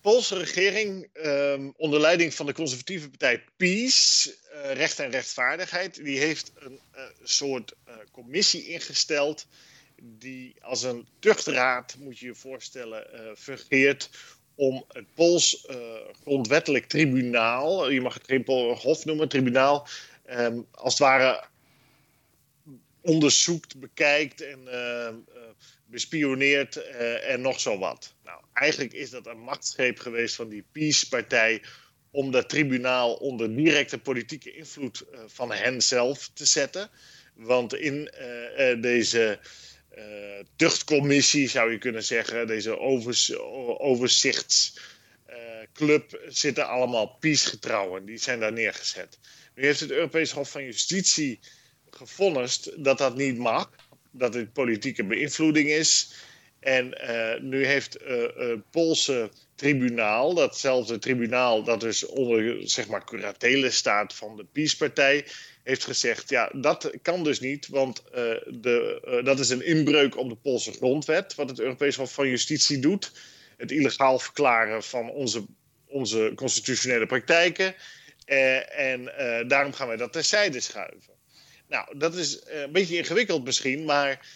[0.00, 6.18] Poolse regering, um, onder leiding van de conservatieve partij PiS, uh, Recht en Rechtvaardigheid, die
[6.18, 9.46] heeft een uh, soort uh, commissie ingesteld.
[10.02, 14.10] Die als een tuchtraad, moet je je voorstellen, fungeert
[14.54, 15.66] om het Pools
[16.22, 19.88] grondwettelijk tribunaal, je mag het geen hof noemen, tribunaal,
[20.30, 21.47] um, als het ware
[23.08, 24.68] onderzoekt, bekijkt en
[25.86, 26.76] bespioneerd
[27.22, 28.14] en nog zo wat.
[28.24, 31.62] Nou, eigenlijk is dat een machtsgreep geweest van die Peace-partij
[32.10, 36.90] om dat tribunaal onder directe politieke invloed van hen zelf te zetten.
[37.34, 39.38] Want in uh, uh, deze
[40.56, 42.78] tuchtcommissie, zou je kunnen zeggen, deze
[43.78, 48.04] overzichtsclub, zitten allemaal Peace-getrouwen.
[48.04, 49.18] Die zijn daar neergezet.
[49.54, 51.40] Nu heeft het Europees Hof van Justitie
[51.98, 53.70] gevonnist dat dat niet mag.
[54.10, 56.14] Dat het politieke beïnvloeding is.
[56.60, 57.98] En uh, nu heeft
[58.44, 65.26] het Poolse tribunaal, datzelfde tribunaal dat dus onder zeg maar curatele staat van de PiS-partij,
[65.62, 68.02] heeft gezegd: ja, dat kan dus niet, want
[68.46, 72.78] de, dat is een inbreuk op de Poolse grondwet, wat het Europees Hof van Justitie
[72.78, 73.12] doet.
[73.56, 75.46] Het illegaal verklaren van onze,
[75.86, 77.74] onze constitutionele praktijken.
[78.24, 79.04] en
[79.48, 81.17] daarom gaan wij dat terzijde schuiven.
[81.68, 84.26] Nou, dat is een beetje ingewikkeld misschien, maar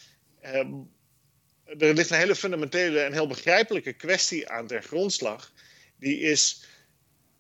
[1.78, 5.52] er ligt een hele fundamentele en heel begrijpelijke kwestie aan ter grondslag.
[5.98, 6.64] Die is: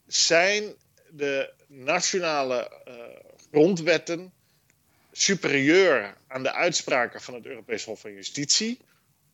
[0.06, 0.74] zijn
[1.10, 2.94] de nationale uh,
[3.50, 4.32] grondwetten
[5.12, 8.78] superieur aan de uitspraken van het Europees Hof van Justitie?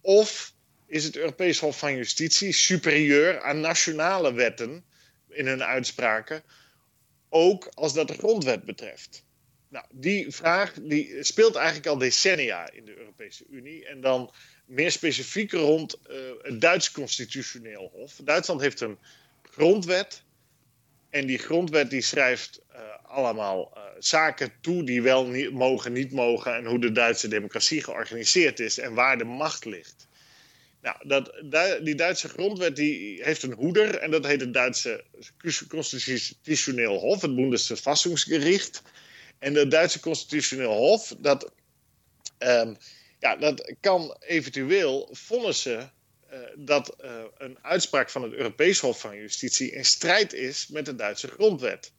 [0.01, 0.53] Of
[0.87, 4.85] is het Europees Hof van Justitie superieur aan nationale wetten
[5.29, 6.43] in hun uitspraken,
[7.29, 9.27] ook als dat de grondwet betreft?
[9.69, 13.87] Nou, die vraag die speelt eigenlijk al decennia in de Europese Unie.
[13.87, 14.33] En dan
[14.67, 18.21] meer specifiek rond uh, het Duits Constitutioneel Hof.
[18.25, 18.99] Duitsland heeft een
[19.43, 20.23] grondwet
[21.11, 22.63] En die grondwet die schrijft
[23.03, 28.79] allemaal zaken toe die wel mogen, niet mogen en hoe de Duitse democratie georganiseerd is
[28.79, 30.07] en waar de macht ligt.
[30.83, 31.33] Nou, dat,
[31.85, 35.05] die Duitse grondwet die heeft een hoeder en dat heet het Duitse
[35.69, 38.83] Constitutioneel Hof, het Bundesverfassungsgericht.
[39.39, 41.53] En het Duitse Constitutioneel Hof, dat,
[42.39, 42.77] um,
[43.19, 45.93] ja, dat kan eventueel vonnissen
[46.33, 50.87] uh, dat uh, een uitspraak van het Europees Hof van Justitie in strijd is met
[50.87, 51.93] de Duitse grondwet.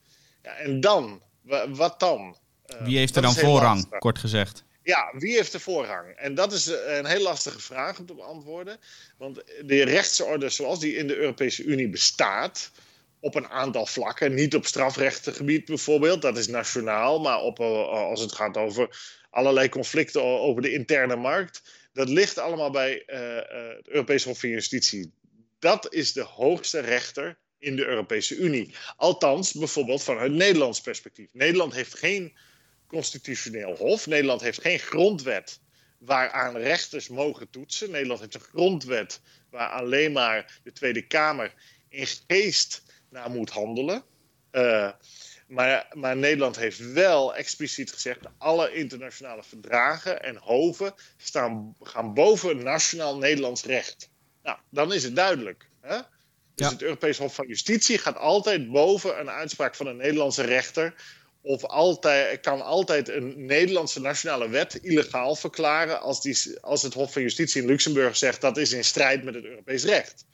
[0.43, 1.21] Ja, en dan,
[1.67, 2.37] wat dan?
[2.67, 4.63] Uh, Wie heeft er dan voorrang, kort gezegd?
[4.83, 6.15] Ja, wie heeft de voorrang?
[6.15, 8.77] En dat is een heel lastige vraag om te beantwoorden.
[9.17, 12.71] Want de rechtsorde zoals die in de Europese Unie bestaat,
[13.19, 18.31] op een aantal vlakken, niet op strafrechtengebied bijvoorbeeld, dat is nationaal, maar op, als het
[18.31, 18.97] gaat over
[19.29, 21.61] allerlei conflicten over de interne markt,
[21.93, 23.35] dat ligt allemaal bij uh, uh,
[23.75, 25.13] het Europese Hof van Justitie.
[25.59, 28.73] Dat is de hoogste rechter in de Europese Unie.
[28.95, 31.29] Althans, bijvoorbeeld vanuit Nederlands perspectief.
[31.33, 32.37] Nederland heeft geen
[32.87, 34.07] constitutioneel hof.
[34.07, 35.59] Nederland heeft geen grondwet
[35.97, 37.91] waaraan rechters mogen toetsen.
[37.91, 41.53] Nederland heeft een grondwet waar alleen maar de Tweede Kamer
[41.89, 44.03] in geest naar moet handelen.
[44.51, 44.91] Uh,
[45.47, 52.63] maar, maar, Nederland heeft wel expliciet gezegd: alle internationale verdragen en hoven staan, gaan boven
[52.63, 54.09] nationaal Nederlands recht.
[54.43, 55.69] Nou, dan is het duidelijk.
[55.81, 55.97] Hè?
[56.55, 56.69] Dus ja.
[56.69, 60.93] het Europees Hof van Justitie gaat altijd boven een uitspraak van een Nederlandse rechter
[61.41, 67.13] of altijd, kan altijd een Nederlandse nationale wet illegaal verklaren als, die, als het Hof
[67.13, 70.25] van Justitie in Luxemburg zegt dat is in strijd met het Europees recht.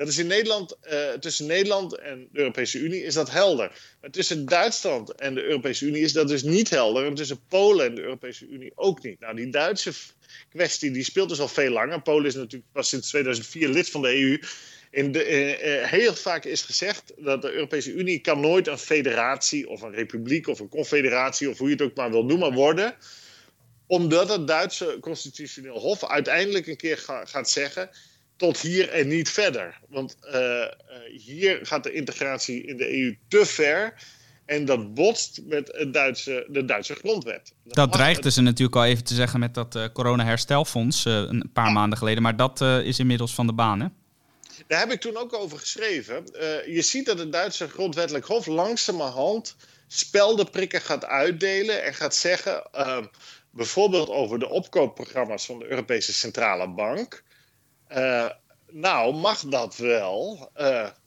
[0.00, 3.96] Dat is in Nederland, uh, tussen Nederland en de Europese Unie is dat helder.
[4.00, 7.06] Maar tussen Duitsland en de Europese Unie is dat dus niet helder.
[7.06, 9.20] En tussen Polen en de Europese Unie ook niet.
[9.20, 9.92] Nou, die Duitse
[10.50, 12.02] kwestie die speelt dus al veel langer.
[12.02, 14.40] Polen is natuurlijk pas sinds 2004 lid van de EU.
[14.90, 18.78] In de, eh, eh, heel vaak is gezegd dat de Europese Unie kan nooit een
[18.78, 22.52] federatie of een republiek of een confederatie of hoe je het ook maar wil noemen
[22.52, 22.94] worden.
[23.86, 27.90] Omdat het Duitse constitutioneel hof uiteindelijk een keer gaat zeggen
[28.40, 29.78] tot hier en niet verder.
[29.88, 30.66] Want uh,
[31.24, 33.94] hier gaat de integratie in de EU te ver.
[34.46, 37.52] En dat botst met het Duitse, de Duitse grondwet.
[37.64, 41.72] Dat, dat dreigden ze natuurlijk al even te zeggen met dat uh, corona-herstelfonds een paar
[41.72, 42.22] maanden geleden.
[42.22, 43.86] Maar dat is inmiddels van de baan, hè?
[44.66, 46.24] Daar heb ik toen ook over geschreven.
[46.66, 52.62] Je ziet dat het Duitse grondwettelijk hof langzamerhand speldenprikken gaat uitdelen en gaat zeggen,
[53.50, 57.22] bijvoorbeeld over de opkoopprogramma's van de Europese Centrale Bank.
[57.92, 58.28] Uh,
[58.70, 60.50] nou, mag dat wel?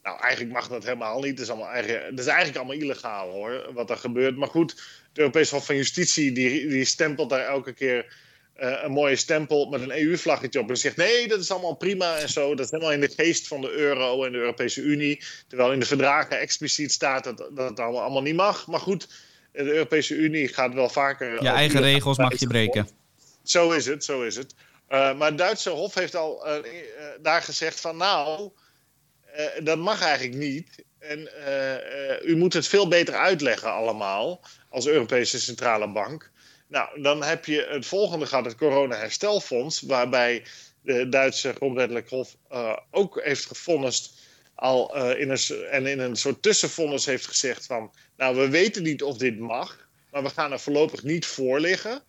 [0.02, 1.30] nou, eigenlijk mag dat helemaal niet.
[1.30, 4.36] Het is, allemaal het is eigenlijk allemaal illegaal hoor, wat er gebeurt.
[4.36, 4.70] Maar goed,
[5.08, 8.06] het Europese Hof van Justitie die, die stempelt daar elke keer
[8.60, 12.16] uh, een mooie stempel met een EU-vlaggetje op en zegt: nee, dat is allemaal prima
[12.16, 12.54] en zo.
[12.54, 15.22] Dat is helemaal in de geest van de euro en de Europese Unie.
[15.48, 18.66] Terwijl in de verdragen expliciet staat dat dat het allemaal, allemaal niet mag.
[18.66, 19.08] Maar goed,
[19.52, 21.42] de Europese Unie gaat wel vaker.
[21.42, 22.88] Je eigen regels mag je breken.
[23.42, 24.54] Zo is het, zo is het.
[24.88, 26.64] Uh, maar het Duitse Hof heeft al uh,
[27.20, 28.50] daar gezegd: van nou,
[29.62, 30.84] dat mag eigenlijk niet.
[30.98, 31.28] En
[32.24, 36.30] u moet het veel beter uitleggen, allemaal, als Europese Centrale Bank.
[36.68, 40.44] Nou, dan heb je het volgende gehad, het corona-herstelfonds, waarbij
[40.82, 42.36] de Duitse grondwettelijk hof
[42.90, 44.12] ook heeft gevonnist
[44.54, 49.02] al in een, en in een soort tussenvonnis heeft gezegd van, nou, we weten niet
[49.02, 52.02] of dit mag, maar we gaan er voorlopig niet voor liggen.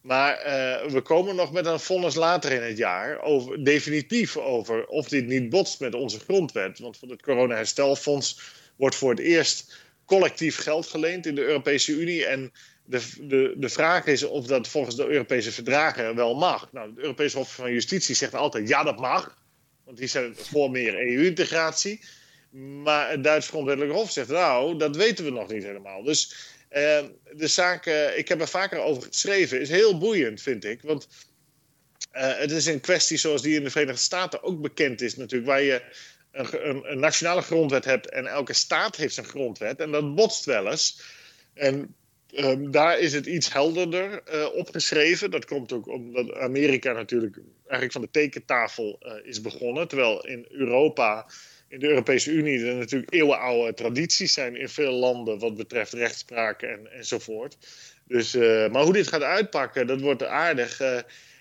[0.00, 4.86] Maar uh, we komen nog met een vonnis later in het jaar, over, definitief over
[4.86, 6.78] of dit niet botst met onze grondwet.
[6.78, 8.40] Want van het corona-herstelfonds
[8.76, 12.26] wordt voor het eerst collectief geld geleend in de Europese Unie.
[12.26, 12.52] En
[12.84, 16.72] de, de, de vraag is of dat volgens de Europese verdragen wel mag.
[16.72, 19.38] Nou, het Europese Hof van Justitie zegt altijd ja, dat mag.
[19.84, 22.00] Want die zijn voor meer EU-integratie.
[22.82, 26.02] Maar het Duits Grondwettelijk Hof zegt nou, dat weten we nog niet helemaal.
[26.02, 26.34] Dus
[26.70, 30.82] eh, de zaak, uh, ik heb er vaker over geschreven, is heel boeiend, vind ik.
[30.82, 31.08] Want
[32.12, 35.50] uh, het is een kwestie zoals die in de Verenigde Staten ook bekend is natuurlijk.
[35.50, 35.82] Waar je
[36.32, 39.80] een, een, nationale grondwet hebt en elke staat heeft zijn grondwet.
[39.80, 41.02] En dat botst wel eens.
[41.54, 41.94] En
[42.32, 45.30] Um, daar is het iets helderder uh, opgeschreven.
[45.30, 49.88] Dat komt ook omdat Amerika natuurlijk eigenlijk van de tekentafel uh, is begonnen.
[49.88, 51.26] Terwijl in Europa,
[51.70, 56.62] in de Europese Unie, er natuurlijk eeuwenoude tradities zijn in veel landen wat betreft rechtspraak
[56.62, 57.56] en, enzovoort.
[58.04, 60.78] Dus, uh, maar hoe dit gaat uitpakken, dat wordt aardig.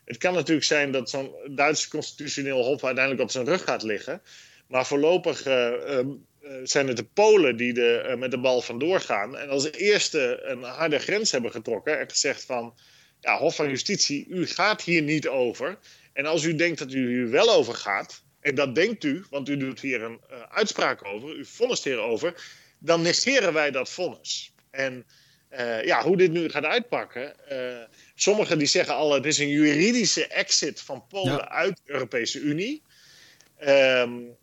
[0.05, 4.21] het kan natuurlijk zijn dat zo'n Duitse constitutioneel hof uiteindelijk op zijn rug gaat liggen.
[4.67, 9.37] Maar voorlopig um, uh, zijn het de Polen die de, met de bal vandoor gaan.
[9.37, 12.73] En als eerste een harde grens hebben getrokken en gezegd van...
[13.21, 15.77] Ja, Hof van Justitie, u gaat hier niet over.
[16.13, 18.23] En als u denkt dat u hier wel over gaat...
[18.49, 22.33] en dat denkt u, want u doet hier een uh, uitspraak over, u vonnist hierover...
[22.79, 24.53] dan negeren wij dat vonnis.
[24.71, 25.05] En
[25.83, 27.35] ja, hoe dit nu gaat uitpakken.
[28.15, 32.83] sommigen die zeggen al, het is een juridische exit van Polen uit de Europese Unie.
[33.67, 34.35] Um,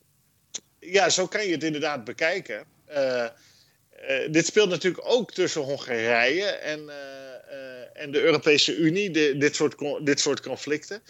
[0.80, 2.66] ja, zo kan je het inderdaad bekijken.
[4.30, 6.90] Dit speelt natuurlijk ook tussen Hongarije en,
[7.92, 11.02] en de Europese Unie, de, dit, soort, dit soort conflicten.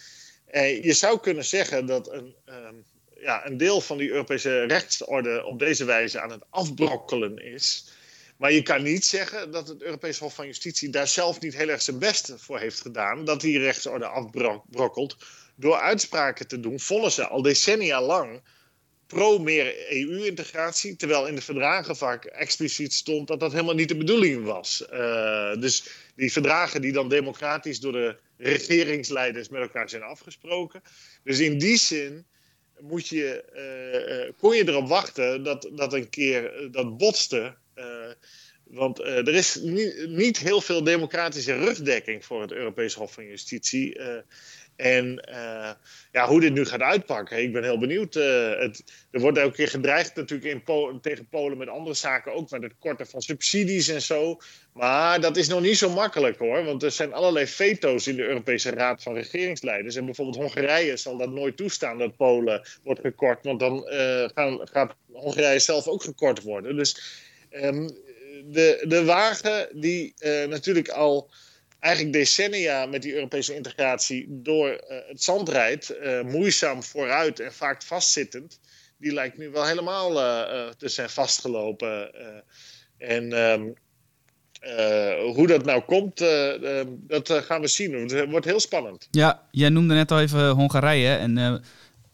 [0.82, 2.84] Je zou kunnen zeggen dat een, um,
[3.20, 7.88] ja, een deel van die Europese rechtsorde op deze wijze aan het afbrokkelen is.
[8.36, 11.68] Maar je kan niet zeggen dat het Europees Hof van Justitie daar zelf niet heel
[11.68, 13.24] erg zijn best voor heeft gedaan.
[13.24, 15.16] Dat die rechtsorde afbrokkelt
[15.54, 18.40] door uitspraken te doen, vonnissen al decennia lang
[19.06, 23.96] pro meer EU-integratie, terwijl in de verdragen vaak expliciet stond dat dat helemaal niet de
[23.96, 24.84] bedoeling was.
[24.92, 25.84] Uh, dus
[26.16, 30.82] die verdragen die dan democratisch door de regeringsleiders met elkaar zijn afgesproken.
[31.22, 32.26] Dus in die zin
[32.80, 33.44] moet je,
[34.28, 37.56] uh, kon je erop wachten dat, dat een keer dat botste.
[38.64, 44.00] want er is niet, niet, heel veel democratische rugdekking voor het Europees Hof van Justitie.
[44.76, 45.70] En uh,
[46.12, 48.14] ja, hoe dit nu gaat uitpakken, ik ben heel benieuwd.
[48.14, 52.50] Het, er wordt elke keer gedreigd natuurlijk in Polen, tegen Polen met andere zaken, ook
[52.50, 54.40] met het korten van subsidies en zo.
[54.72, 58.26] Maar dat is nog niet zo makkelijk hoor, want er zijn allerlei veto's in de
[58.26, 59.96] Europese Raad van Regeringsleiders.
[59.96, 64.68] En bijvoorbeeld Hongarije zal dat nooit toestaan dat Polen wordt gekort, want dan uh, gaan,
[64.72, 66.76] gaat Hongarije zelf ook gekort worden.
[66.76, 67.00] Dus
[67.50, 67.86] um,
[68.44, 70.14] de, de wagen die
[70.48, 71.30] natuurlijk al
[71.86, 77.52] eigenlijk decennia met die Europese integratie door uh, het zand rijdt, uh, moeizaam vooruit en
[77.52, 78.60] vaak vastzittend,
[78.98, 82.14] die lijkt nu wel helemaal uh, te zijn vastgelopen.
[82.98, 83.74] en um,
[85.34, 86.18] hoe dat nou komt,
[86.88, 87.92] dat gaan we zien.
[87.92, 89.08] Het wordt heel spannend.
[89.10, 91.14] Ja, jij noemde net al even Hongarije.
[91.14, 91.62] En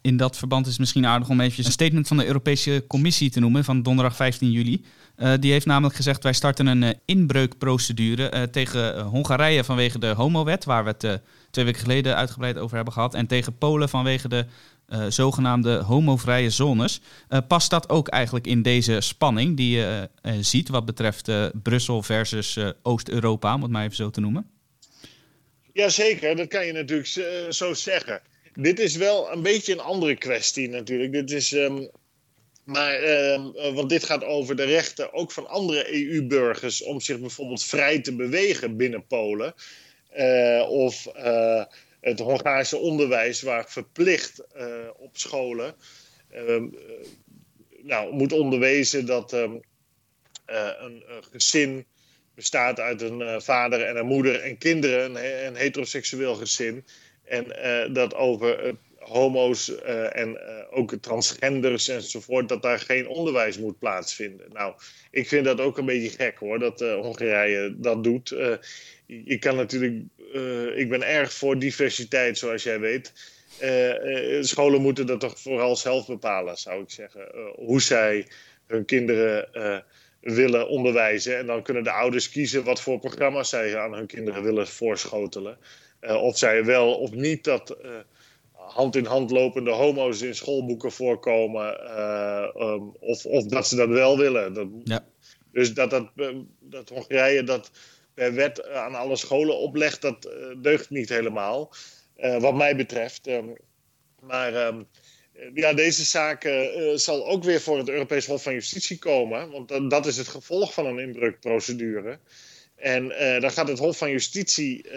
[0.03, 3.29] in dat verband is het misschien aardig om even een statement van de Europese Commissie
[3.29, 4.85] te noemen van donderdag 15 juli.
[5.17, 10.07] Uh, die heeft namelijk gezegd: wij starten een uh, inbreukprocedure uh, tegen Hongarije vanwege de
[10.07, 14.27] homowet, waar we het twee weken geleden uitgebreid over hebben gehad, en tegen Polen vanwege
[14.27, 14.45] de
[15.09, 17.01] zogenaamde homovrije zones.
[17.47, 21.31] past dat ook eigenlijk in deze spanning die je ziet wat betreft
[21.63, 24.49] Brussel versus Oost-Europa, om het maar even zo te noemen?
[25.73, 27.07] Jazeker, dat kan je natuurlijk
[27.53, 28.21] zo zeggen.
[28.53, 31.11] Dit is wel een beetje een andere kwestie natuurlijk.
[31.11, 31.51] Dit is.
[31.51, 31.89] Um
[32.63, 37.63] maar, uh, want dit gaat over de rechten ook van andere EU-burgers om zich bijvoorbeeld
[37.63, 39.53] vrij te bewegen binnen Polen.
[40.17, 41.63] Uh, of uh,
[42.01, 44.43] het Hongaarse onderwijs, waar verplicht
[44.97, 45.75] op scholen
[46.31, 46.67] ehm,
[47.81, 49.63] nou, moet onderwezen dat een,
[51.31, 51.85] gezin
[52.35, 56.85] bestaat uit een vader en een moeder en kinderen, een, een heteroseksueel gezin.
[57.23, 57.45] En
[57.93, 60.39] dat over homo's uh, en
[60.71, 64.45] ook transgenders enzovoort, dat daar geen onderwijs moet plaatsvinden.
[64.53, 64.73] Nou,
[65.11, 68.29] ik vind dat ook een beetje gek hoor, dat Hongarije dat doet.
[69.05, 70.03] je kan natuurlijk,
[70.75, 73.13] ik ben erg voor diversiteit, zoals jij weet.
[74.41, 77.51] scholen moeten dat toch vooral zelf bepalen, zou ik zeggen.
[77.55, 78.27] hoe zij
[78.67, 79.47] hun kinderen
[80.19, 81.37] willen onderwijzen.
[81.37, 85.57] En dan kunnen de ouders kiezen wat voor programma's zij aan hun kinderen willen voorschotelen.
[86.07, 87.77] Of zij wel of niet dat
[88.73, 91.79] hand in hand lopende homo's in schoolboeken voorkomen.
[91.83, 94.53] Uh, um, of, of dat ze dat wel willen.
[94.53, 95.05] Dat, ja.
[95.51, 97.71] Dus dat, dat, eh, dat Hongarije dat
[98.13, 100.29] per wet aan alle scholen oplegt, dat
[100.61, 101.73] deugt niet helemaal.
[102.39, 103.27] Wat mij betreft.
[103.27, 103.55] Um,
[104.21, 104.87] maar um,
[105.53, 106.49] ja, deze zaak
[106.95, 109.51] zal ook weer voor het Europees Hof van Justitie komen.
[109.51, 112.19] Want dat is het gevolg van een inbreukprocedure.
[112.83, 113.07] En
[113.39, 114.87] dan gaat het Hof van Justitie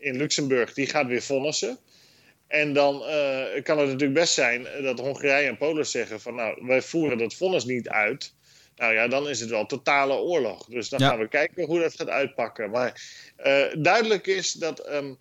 [0.00, 1.78] in Luxemburg, die gaat weer vonnissen.
[2.48, 6.66] En dan uh, kan het natuurlijk best zijn dat Hongarije en Polen zeggen van nou,
[6.66, 8.34] wij voeren dat vonnis niet uit.
[8.76, 10.66] Nou ja, dan is het wel totale oorlog.
[10.66, 12.70] Dus dan gaan we kijken hoe dat gaat uitpakken.
[12.70, 13.02] Maar
[13.46, 15.18] uh, duidelijk is dat um,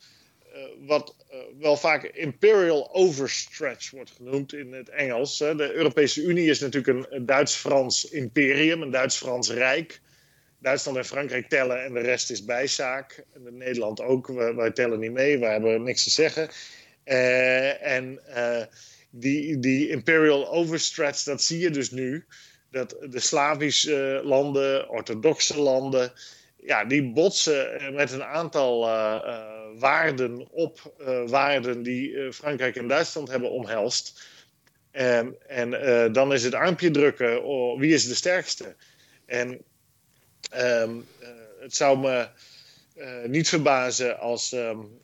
[0.54, 1.16] uh, wat
[1.60, 5.38] wel vaak imperial overstretch wordt genoemd in het Engels.
[5.38, 10.02] de Europese Unie is natuurlijk een Duits-Frans imperium, een Duits-Frans rijk.
[10.60, 13.24] Duitsland en Frankrijk tellen en de rest is bijzaak.
[13.34, 16.50] En Nederland ook, wij, tellen niet mee, wij hebben niks te zeggen.
[17.06, 18.64] Uh, en uh,
[19.10, 22.26] die, die imperial overstretch, dat zie je dus nu.
[22.72, 26.12] Dat de Slavische landen, orthodoxe landen,
[26.56, 28.80] ja, die botsen met een aantal
[29.80, 30.94] waarden op
[31.28, 34.28] waarden die Frankrijk en Duitsland hebben omhelst.
[34.92, 35.70] En, en
[36.12, 38.76] dan is het armpje drukken, oh, wie is de sterkste?
[39.26, 39.62] En
[40.56, 41.08] um,
[41.60, 42.28] het zou me
[43.26, 45.00] niet verbazen als um,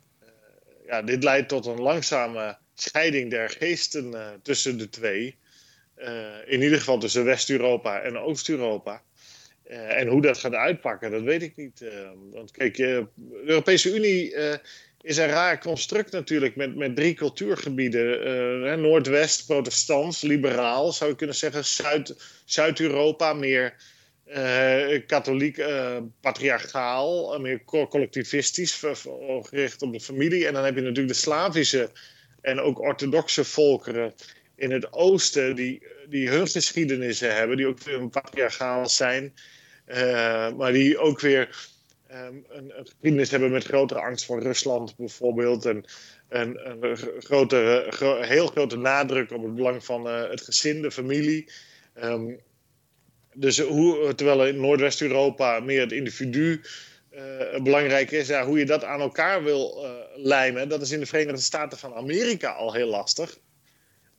[0.86, 5.36] ja, dit leidt tot een langzame scheiding der geesten tussen de twee.
[6.46, 9.02] In ieder geval tussen West-Europa en Oost-Europa.
[9.64, 11.84] en hoe dat gaat uitpakken, dat weet ik niet.
[12.30, 13.06] want kijk, de
[13.44, 14.34] Europese Unie
[15.00, 18.80] is een raar construct natuurlijk met, met drie cultuurgebieden.
[18.80, 21.64] Noordwest, protestants, liberaal zou je kunnen zeggen.
[21.64, 22.14] Zuid,
[22.44, 23.74] Zuid-Europa, meer
[25.06, 25.64] katholiek,
[26.20, 28.82] patriarchaal, meer collectivistisch,
[29.42, 30.46] gericht op de familie.
[30.46, 31.90] En dan heb je natuurlijk de Slavische
[32.40, 34.14] en ook orthodoxe volkeren
[34.56, 39.34] in het oosten, die, die hun geschiedenissen hebben, die ook weer patriarchaal zijn,
[40.56, 41.72] maar die ook weer
[42.14, 45.66] um, een, een, geschiedenis hebben met grotere angst voor Rusland bijvoorbeeld.
[45.66, 45.84] En
[46.28, 51.50] een, een grotere, gro heel grote nadruk op het belang van het gezin, de familie.
[52.02, 52.40] Um,
[53.34, 56.60] dus hoe, terwijl in Noordwest-Europa meer het individu
[57.12, 59.90] uh, belangrijk is, ja, hoe je dat aan elkaar wil uh,
[60.24, 63.38] lijmen, dat is in de Verenigde Staten van Amerika al heel lastig.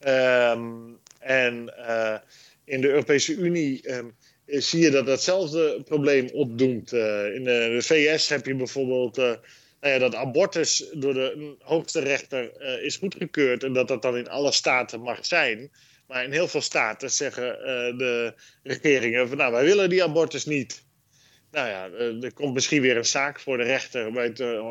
[0.07, 2.17] Um, en uh,
[2.65, 6.91] in de Europese Unie um, zie je dat datzelfde probleem opdoemt.
[6.91, 9.39] in de, de, VS heb je bijvoorbeeld nou
[9.81, 14.51] ja, dat abortus door de hoogste rechter is goedgekeurd en dat dat dan in alle
[14.51, 15.71] staten mag zijn.
[16.07, 17.43] Maar in heel veel staten zeggen
[17.97, 18.33] de
[18.63, 20.83] regeringen van nou wij willen die abortus niet.
[21.51, 21.89] Nou ja,
[22.21, 24.61] er komt misschien weer een zaak voor de rechter bij het uh,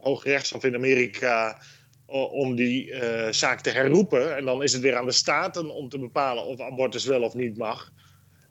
[0.00, 1.62] Hoge Rechtshof in Amerika
[2.06, 2.94] om die
[3.30, 4.36] zaak te herroepen.
[4.36, 7.34] En dan is het weer aan de staten om te bepalen of abortus wel of
[7.34, 7.92] niet mag.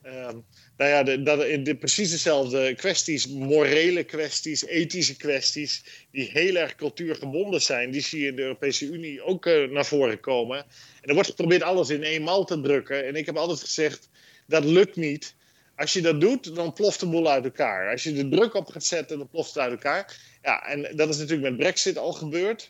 [0.04, 0.30] Uh,
[0.78, 7.62] nou ja, dat, de, precies dezelfde kwesties, morele kwesties, ethische kwesties, die heel erg cultuurgebonden
[7.62, 10.58] zijn, die zie je in de Europese Unie ook uh, naar voren komen.
[11.02, 13.06] En er wordt geprobeerd alles in één mal te drukken.
[13.08, 14.10] En ik heb altijd gezegd,
[14.48, 15.36] dat lukt niet.
[15.76, 17.92] Als je dat doet, dan ploft de boel uit elkaar.
[17.92, 20.18] Als je de druk op gaat zetten, dan ploft het uit elkaar.
[20.44, 22.70] Ja, en dat is natuurlijk met Brexit al gebeurd.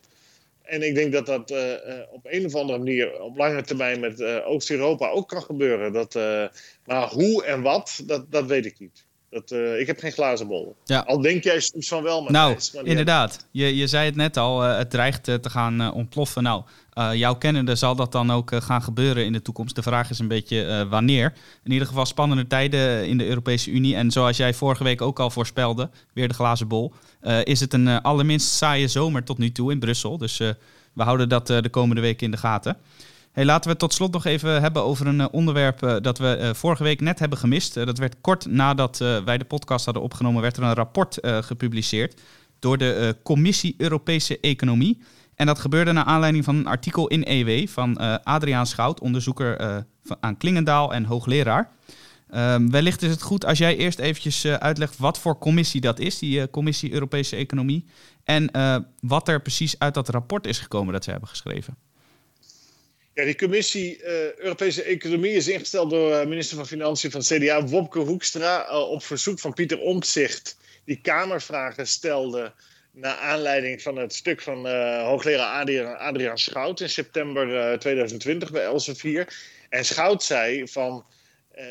[0.64, 1.57] En ik denk dat dat uh,
[2.12, 5.93] op een of andere manier op lange termijn met uh, Oost-Europa ook kan gebeuren.
[5.93, 6.14] Dat,
[6.86, 9.05] maar hoe en wat, dat, dat weet ik niet.
[9.30, 10.76] Dat, ik heb geen glazen bol.
[10.84, 10.99] Ja.
[10.99, 13.47] Al denk jij soms van wel, maar Nou, inderdaad.
[13.51, 16.43] Je, je zei het net al, het dreigt te gaan ontploffen.
[16.43, 16.64] Nou,
[17.13, 19.75] jouw kennende zal dat dan ook gaan gebeuren in de toekomst.
[19.75, 21.33] De vraag is een beetje wanneer.
[21.63, 23.95] In ieder geval spannende tijden in de Europese Unie.
[23.95, 26.93] En zoals jij vorige week ook al voorspelde, weer de glazen bol,
[27.43, 30.17] is het een allerminst saaie zomer tot nu toe in Brussel.
[30.17, 30.37] Dus
[30.93, 32.77] we houden dat de komende weken in de gaten.
[33.31, 37.01] Hey, laten we tot slot nog even hebben over een onderwerp dat we vorige week
[37.01, 37.73] net hebben gemist.
[37.73, 42.21] dat werd kort nadat wij de podcast hadden opgenomen, werd er een rapport gepubliceerd
[42.59, 45.01] door de Commissie Europese Economie.
[45.36, 49.84] En dat gebeurde naar aanleiding van een artikel in EW van Adriaan Schout, onderzoeker
[50.19, 51.71] aan Klingendaal en hoogleraar.
[52.36, 56.19] Um, wellicht is het goed als jij eerst eventjes uitlegt wat voor commissie dat is,
[56.19, 57.86] die Commissie Europese Economie.
[58.23, 58.51] En
[59.01, 61.77] wat er precies uit dat rapport is gekomen dat ze hebben geschreven.
[63.13, 64.03] Ja, die commissie
[64.38, 69.39] Europese Economie is ingesteld door uh, minister van Financiën van CDA Wopke Hoekstra op verzoek
[69.39, 72.53] van Pieter Omtzigt, die Kamervragen stelde
[72.93, 74.67] naar aanleiding van het stuk van
[74.99, 79.27] hoogleraar Adriaan, Schout in september 2020 bij Elsevier.
[79.69, 81.05] En Schout zei van,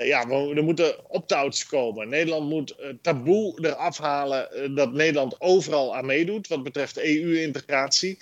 [0.02, 2.08] ja, er moeten opt-outs komen.
[2.08, 8.18] Nederland moet taboe eraf halen dat Nederland overal aan meedoet wat betreft EU-integratie.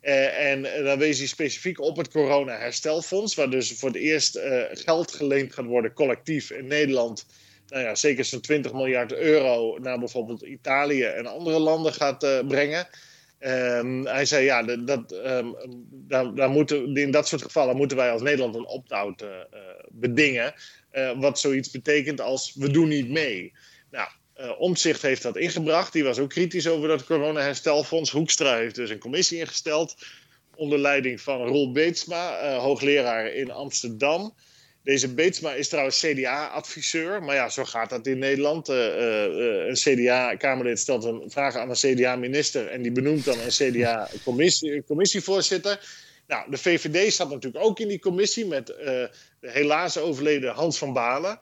[0.00, 4.38] En dan wees hij specifiek op het corona-herstelfonds, waar dus voor het eerst
[4.72, 7.26] geld geleend gaat worden collectief in Nederland.
[7.68, 12.38] Nou ja, zeker zo'n 20 miljard euro naar bijvoorbeeld Italië en andere landen gaat uh,
[12.46, 12.88] brengen.
[13.40, 15.56] Um, hij zei ja, dat, um,
[15.90, 19.24] daar, daar moeten, in dat soort gevallen moeten wij als Nederland een opt-out
[19.88, 20.54] bedingen.
[21.16, 23.52] wat zoiets betekent als we doen niet mee.
[23.90, 24.08] Nou,
[24.40, 25.92] uh, Omtzigt heeft dat ingebracht.
[25.92, 28.10] Die was ook kritisch over dat corona-herstelfonds.
[28.10, 29.96] Hoekstra heeft dus een commissie ingesteld.
[30.56, 34.34] Onder leiding van Roel Beetsma, hoogleraar in Amsterdam.
[34.84, 37.22] Deze Beetsma is trouwens CDA-adviseur.
[37.22, 38.68] Maar ja, zo gaat dat in Nederland.
[38.68, 38.76] Uh,
[39.66, 42.68] een CDA-Kamerlid stelt een vraag aan een CDA-minister.
[42.68, 45.80] En die benoemt dan een CDA-commissievoorzitter.
[46.26, 49.10] Nou, de VVD zat natuurlijk ook in die commissie met de
[49.40, 51.40] helaas overleden Hans van Balen.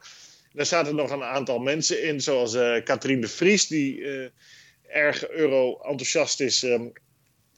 [0.52, 4.04] Daar zaten nog een aantal mensen in, zoals Katrien de Vries, die
[4.88, 6.92] erg euro-enthousiast is um,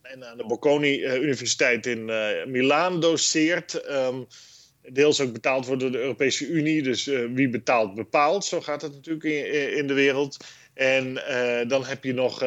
[0.03, 2.05] en aan de Bocconi Universiteit in
[2.51, 3.91] Milaan doseert.
[3.91, 4.27] Um,
[4.89, 8.45] deels ook betaald wordt door de Europese Unie, dus wie betaalt bepaalt.
[8.45, 10.37] Zo gaat het natuurlijk in, in de wereld.
[10.75, 11.15] En
[11.69, 12.39] dan heb je nog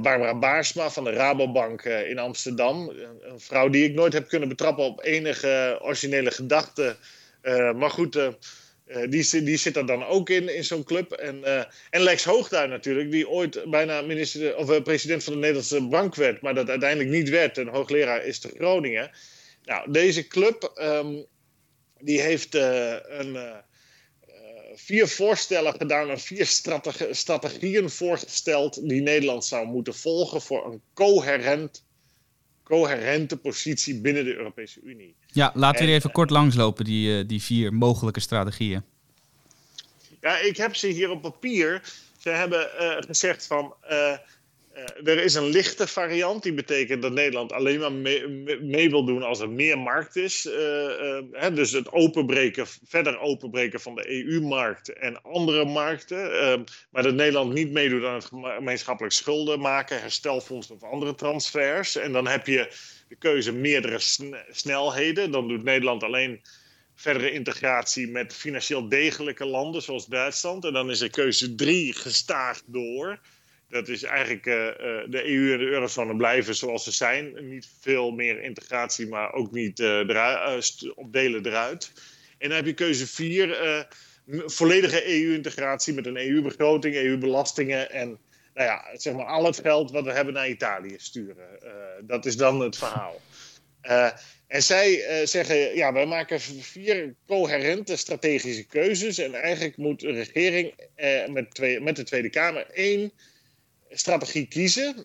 [0.00, 2.88] Barbara Baarsma van de Rabobank in Amsterdam.
[3.22, 6.96] Een vrouw die ik nooit heb kunnen betrappen op enige originele gedachte.
[7.76, 8.18] maar goed,
[9.08, 11.12] die, die zit er dan ook in, in zo'n club.
[11.12, 11.44] En,
[11.90, 16.40] en Lex Hoogduin natuurlijk, die ooit bijna minister, of, president van de Nederlandse Bank werd,
[16.40, 17.58] maar dat uiteindelijk niet werd.
[17.58, 19.10] En hoogleraar is te Groningen.
[19.68, 21.26] Nou, deze club um,
[21.98, 23.38] die heeft een,
[24.74, 26.46] vier voorstellen gedaan en vier
[27.10, 31.84] strategieën voorgesteld die Nederland zou moeten volgen voor een coherent,
[32.62, 35.16] coherente positie binnen de Europese Unie.
[35.26, 38.82] Ja, laten we even kort langslopen, die, die vier mogelijke strategieën.
[40.20, 41.82] Ja, ik heb ze hier op papier.
[42.18, 42.68] Ze hebben
[43.06, 43.74] gezegd van
[45.04, 47.92] er is een lichte variant, die betekent dat Nederland alleen maar
[48.62, 50.46] mee, wil doen als er meer markt is.
[50.46, 50.54] Uh,
[51.32, 56.40] hè, dus het openbreken, verder openbreken van de EU-markt en andere markten.
[56.40, 61.96] Ehm, maar dat Nederland niet meedoet aan het gemeenschappelijk schulden maken, herstelfonds of andere transfers.
[61.96, 62.72] En dan heb je
[63.08, 63.98] de keuze meerdere
[64.50, 65.30] snelheden.
[65.30, 66.40] Dan doet Nederland alleen
[66.94, 70.64] verdere integratie met financieel degelijke landen zoals Duitsland.
[70.64, 73.20] En dan is er keuze drie gestaagd door.
[73.68, 74.54] Dat is eigenlijk uh,
[75.08, 77.48] de EU en de eurozone blijven zoals ze zijn.
[77.48, 81.92] Niet veel meer integratie, maar ook niet uh, eruit, op delen eruit.
[82.38, 83.86] En dan heb je keuze 4,
[84.46, 88.18] volledige EU-integratie met een EU-begroting, EU-belastingen en
[88.54, 91.46] nou ja, zeg maar al het geld wat we hebben naar Italië sturen.
[92.02, 93.20] dat is dan het verhaal.
[94.46, 99.18] en zij zeggen, ja, wij maken vier coherente strategische keuzes.
[99.18, 100.74] En eigenlijk moet de regering
[101.26, 103.12] met, twee, met de Tweede Kamer één
[103.90, 105.04] strategie kiezen.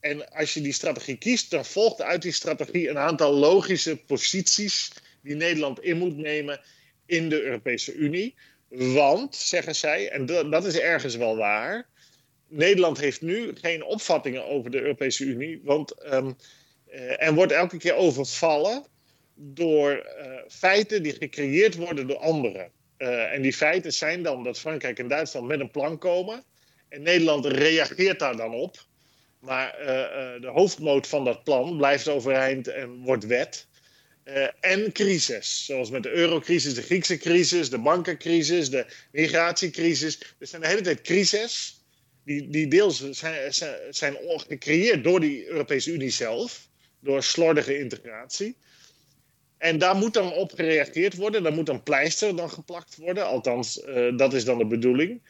[0.00, 4.90] En als je die strategie kiest, dan volgt uit die strategie een aantal logische posities
[5.22, 6.60] die Nederland in moet nemen
[7.06, 8.34] in de Europese Unie.
[8.68, 11.88] Want, zeggen zij, en dat is ergens wel waar,
[12.48, 16.36] Nederland heeft nu geen opvattingen over de Europese Unie, want um,
[16.92, 18.84] uh, er wordt elke keer overvallen
[19.34, 22.70] door uh, feiten die gecreëerd worden door anderen.
[22.98, 26.44] Uh, en die feiten zijn dan dat Frankrijk en Duitsland met een plan komen
[26.92, 28.84] en Nederland reageert daar dan op.
[29.38, 33.66] Maar uh, uh, de hoofdmoot van dat plan blijft overeind en wordt wet.
[34.24, 40.20] Uh, en crisis, zoals met de eurocrisis, de Griekse crisis, de bankencrisis, de migratiecrisis.
[40.38, 41.80] Er zijn de hele tijd crises
[42.24, 43.52] die, die deels zijn,
[43.90, 46.68] zijn gecreëerd door die Europese Unie zelf,
[47.00, 48.56] door slordige integratie.
[49.58, 53.80] En daar moet dan op gereageerd worden, daar moet een pleister dan geplakt worden, althans,
[54.16, 55.20] dat is dan de bedoeling.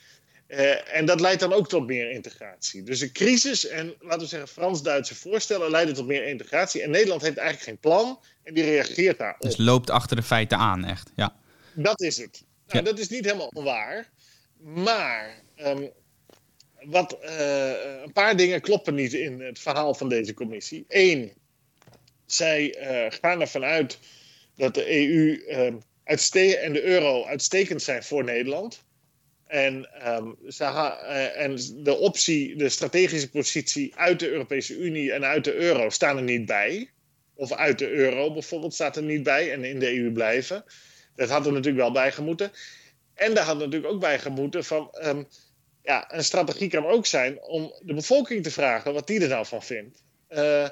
[0.53, 2.83] Uh, en dat leidt dan ook tot meer integratie.
[2.83, 6.83] Dus een crisis en, laten we zeggen, Frans-Duitse voorstellen leiden tot meer integratie.
[6.83, 9.41] En Nederland heeft eigenlijk geen plan en die reageert daarop.
[9.41, 11.11] Dus loopt achter de feiten aan, echt.
[11.17, 11.37] Ja.
[11.75, 12.45] Dat is het.
[12.67, 12.91] Nou, ja.
[12.91, 14.11] Dat is niet helemaal waar.
[14.59, 15.91] Maar um,
[16.81, 20.85] wat, uh, een paar dingen kloppen niet in het verhaal van deze commissie.
[20.89, 21.33] Eén,
[22.27, 23.99] zij uh, gaan ervan uit
[24.57, 28.83] dat de EU ehm, en de euro uitstekend zijn voor Nederland.
[29.53, 30.37] En, um,
[31.35, 36.17] en de optie, de strategische positie uit de Europese Unie en uit de euro staan
[36.17, 36.91] er niet bij.
[37.35, 40.65] Of uit de euro bijvoorbeeld staat er niet bij en in de EU blijven.
[41.17, 42.53] Dat had er natuurlijk wel bij gemoeten.
[43.15, 44.95] En daar had natuurlijk ook bij gemoeten van.
[45.05, 45.27] Um,
[45.83, 49.47] ja, een strategie kan ook zijn om de bevolking te vragen wat die er nou
[49.47, 50.03] van vindt.
[50.31, 50.69] Uh,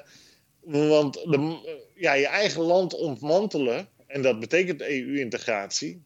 [0.61, 1.57] want de,
[1.95, 6.03] ja, je eigen land ontmantelen, en dat betekent EU-integratie,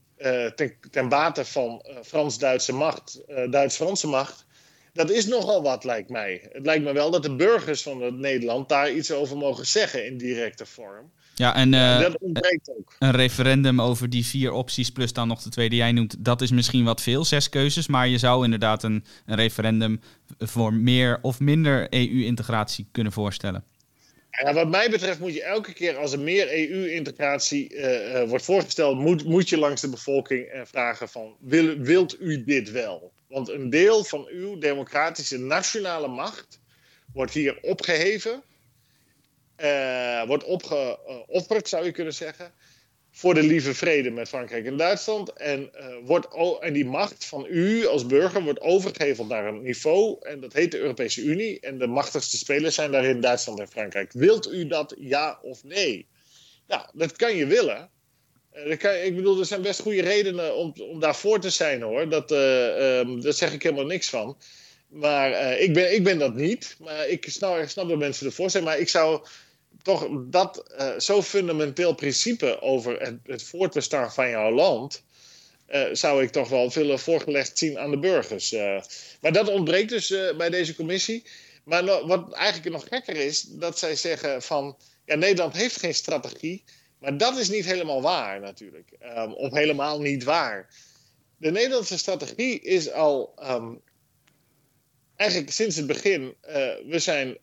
[0.56, 4.46] ten, ten, bate van uh, Frans-Duitse macht, uh, Duits-Franse macht.
[4.94, 6.50] Dat is nogal wat, lijkt mij.
[6.52, 10.18] Het lijkt me wel dat de burgers van Nederland daar iets over mogen zeggen in
[10.18, 11.12] directe vorm.
[11.36, 12.96] Ja, en dat ontbreekt ook.
[13.00, 16.42] Een referendum over die vier opties, plus dan nog de twee die jij noemt, dat
[16.42, 17.88] is misschien wat veel, zes keuzes.
[17.88, 20.02] Maar je zou inderdaad een, een referendum
[20.38, 23.64] voor meer of minder EU-integratie kunnen voorstellen.
[24.44, 28.46] Ja, wat mij betreft moet je elke keer als er meer EU-integratie uh, uh, wordt
[28.46, 33.12] voorgesteld, moet, moet je langs de bevolking uh, vragen van, wil, wilt u dit wel?
[33.28, 36.60] Want een deel van uw democratische nationale macht
[37.14, 38.44] wordt hier opgeheven,
[40.28, 42.54] wordt opgeofferd zou je kunnen zeggen,
[43.18, 45.34] voor de lieve vrede met Frankrijk en Duitsland.
[45.34, 46.28] En, uh, wordt,
[46.60, 50.18] en die macht van u als burger wordt overgeheveld naar een niveau.
[50.22, 51.60] En dat heet de Europese Unie.
[51.60, 54.12] En de machtigste spelers zijn daarin Duitsland en Frankrijk.
[54.12, 56.08] Wilt u dat ja of nee?
[56.68, 57.90] Nou, dat kan je willen.
[58.68, 62.10] Dat kan, ik bedoel, er zijn best goede redenen om, om daarvoor te zijn hoor.
[62.10, 62.38] Dat, uh,
[63.22, 64.38] daar zeg ik helemaal niks van.
[64.88, 66.76] Maar ik, ben, ik ben dat niet.
[66.80, 68.64] Maar ik snap, ik snap dat mensen ervoor zijn.
[68.64, 69.26] Maar ik zou
[69.86, 75.04] toch dat uh, zo fundamenteel principe over het, voortbestaan van jouw land.
[75.70, 78.54] Uh, zou ik toch wel willen voorgelegd zien aan de burgers.
[78.54, 78.82] Uh,
[79.22, 80.08] maar dat ontbreekt dus
[80.38, 81.24] bij deze commissie.
[81.64, 86.64] Maar wat eigenlijk nog gekker is, dat zij zeggen van ja, Nederland heeft geen strategie.
[87.00, 88.90] Maar dat is niet helemaal waar natuurlijk.
[89.18, 90.70] Um, of helemaal niet waar.
[91.38, 93.82] De Nederlandse strategie is al um,
[95.16, 96.36] eigenlijk sinds het begin.
[96.88, 97.38] we zijn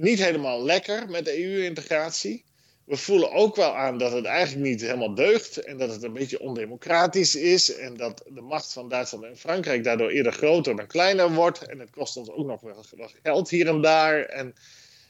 [0.00, 2.44] niet helemaal lekker met de EU-integratie.
[2.84, 6.12] we voelen ook wel aan dat het eigenlijk niet helemaal deugt en dat het een
[6.12, 10.86] beetje ondemocratisch is en dat de macht van Duitsland en Frankrijk daardoor eerder groter dan
[10.86, 14.54] kleiner wordt en het kost ons ook nog wel, geld hier en daar en,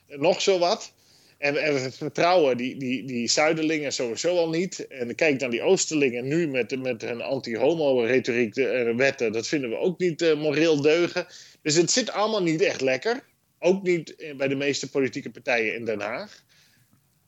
[0.07, 0.93] nog zo wat.
[1.39, 4.87] En, we vertrouwen die, die, die Zuiderlingen sowieso al niet.
[4.87, 9.33] En kijk naar die Oosterlingen nu met, met hun anti-homo-retoriek, de wetten.
[9.33, 11.27] Dat vinden we ook niet uh, moreel deugen.
[11.63, 13.29] Dus het zit allemaal niet echt lekker.
[13.63, 16.43] Ook niet bij de meeste politieke partijen in Den Haag.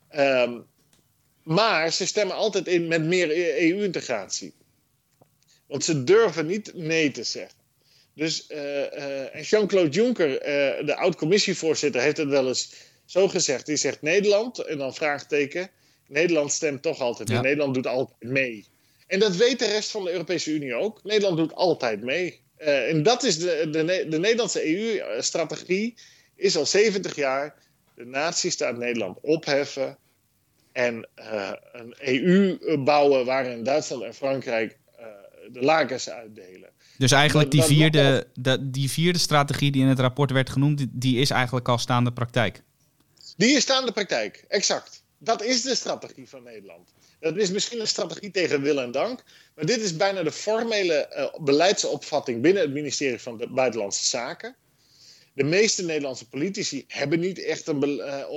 [0.09, 0.61] Ehm,
[1.43, 3.30] maar ze stemmen altijd in met meer
[3.62, 4.55] EU-integratie.
[5.66, 7.61] Want ze durven niet nee te zeggen.
[8.14, 12.72] Dus, uh, uh, en Jean-Claude Juncker, uh, de oud-commissievoorzitter, heeft het wel eens
[13.05, 13.66] zo gezegd.
[13.66, 15.70] Die zegt Nederland, en dan vraagteken.
[16.09, 17.28] Nederland stemt toch altijd.
[17.28, 17.41] Ja.
[17.41, 18.66] Nederland doet altijd mee.
[19.07, 21.05] En dat weet de rest van de Europese Unie ook.
[21.05, 22.41] Nederland doet altijd mee.
[22.57, 25.95] en dat is de, de, de Nederlandse EU-strategie.
[26.37, 27.55] Is al 70 jaar
[27.95, 29.99] de nazistaat Nederland opheffen
[30.72, 35.07] en uh, een EU bouwen waarin Duitsland en Frankrijk uh,
[35.53, 36.70] de lakens uitdelen.
[36.99, 40.91] Dus eigenlijk die vierde, de, die vierde strategie die in het rapport werd genoemd, die,
[40.93, 42.62] die is eigenlijk al staande praktijk.
[43.37, 45.03] Die is staande praktijk, exact.
[45.18, 46.93] Dat is de strategie van Nederland.
[47.20, 49.22] Dat is misschien een strategie tegen wil en dank,
[49.55, 54.57] maar dit is bijna de formele uh, beleidsopvatting binnen het ministerie van de Buitenlandse Zaken.
[55.35, 58.30] De meeste Nederlandse politici hebben niet echt een uh,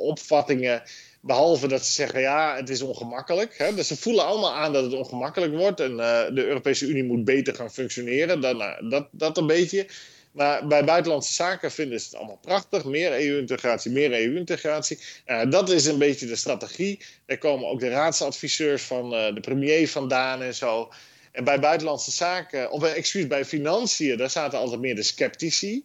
[0.00, 0.82] opvattingen
[1.24, 3.58] Behalve dat ze zeggen, ja, het is ongemakkelijk.
[3.58, 3.74] Hè?
[3.74, 5.80] Dus ze voelen allemaal aan dat het ongemakkelijk wordt.
[5.80, 8.40] En uh, de Europese Unie moet beter gaan functioneren.
[8.40, 9.86] Dan, uh, dat, dat een beetje.
[10.32, 12.84] Maar bij buitenlandse zaken vinden ze het allemaal prachtig.
[12.84, 14.98] Meer EU-integratie, meer EU-integratie.
[15.48, 17.00] Dat is een beetje de strategie.
[17.26, 20.92] Daar komen ook de raadsadviseurs van de premier vandaan en zo.
[21.32, 25.84] En bij buitenlandse zaken, of excuus, bij financiën, daar zaten altijd meer de sceptici.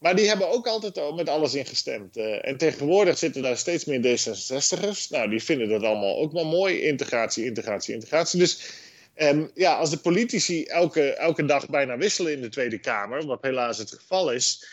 [0.00, 2.16] Maar die hebben ook altijd met alles ingestemd.
[2.16, 5.08] Uh, en tegenwoordig zitten daar steeds meer D66'ers.
[5.08, 6.80] Nou, die vinden dat allemaal ook wel mooi.
[6.80, 8.38] Integratie, integratie, integratie.
[8.38, 8.72] Dus
[9.16, 13.42] um, ja, als de politici elke, elke dag bijna wisselen in de Tweede Kamer, wat
[13.42, 14.66] helaas het geval is,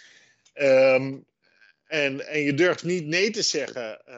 [0.55, 1.25] um,
[1.87, 4.15] en, en je durft niet nee te zeggen, uh,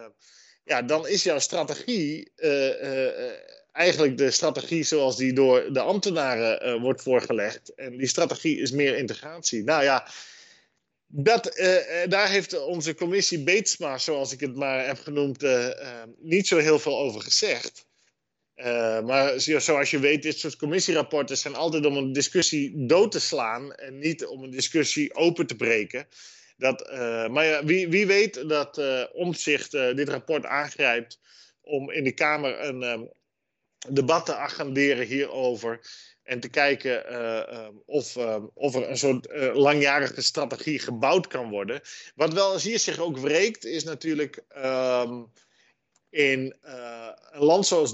[0.64, 3.32] ja, dan is jouw strategie uh,
[3.72, 7.74] eigenlijk de strategie zoals die door de ambtenaren wordt voorgelegd.
[7.76, 9.64] En die strategie is meer integratie.
[9.64, 10.07] Nou ja
[11.12, 11.76] dat, uh,
[12.07, 15.68] daar heeft onze commissie Beetsma, zoals ik het maar heb genoemd, uh,
[16.18, 17.88] niet zo heel veel over gezegd.
[19.05, 23.74] maar zoals je weet, dit soort commissierapporten zijn altijd om een discussie dood te slaan
[23.74, 26.07] en niet om een discussie open te breken.
[26.57, 26.89] Dat,
[27.32, 28.82] maar ja, wie, wie weet dat
[29.14, 31.20] Omtzigt dit rapport aangrijpt
[31.62, 33.10] om in de Kamer een
[33.88, 35.80] debat te agenderen hierover.
[36.30, 41.50] En te kijken uh, of, uh, of er een soort uh, langjarige strategie gebouwd kan
[41.50, 41.82] worden.
[42.16, 45.32] Wat wel hier zich ook wreekt, is natuurlijk um,
[46.10, 46.56] in
[47.32, 47.94] een land zoals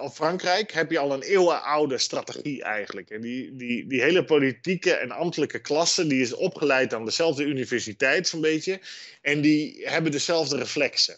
[0.00, 3.10] of Frankrijk heb je al een eeuwenoude strategie eigenlijk.
[3.10, 8.28] En die, die, die hele politieke en ambtelijke klasse die is opgeleid aan dezelfde universiteit
[8.28, 8.80] zo'n beetje.
[9.22, 11.16] En die hebben dezelfde reflexen.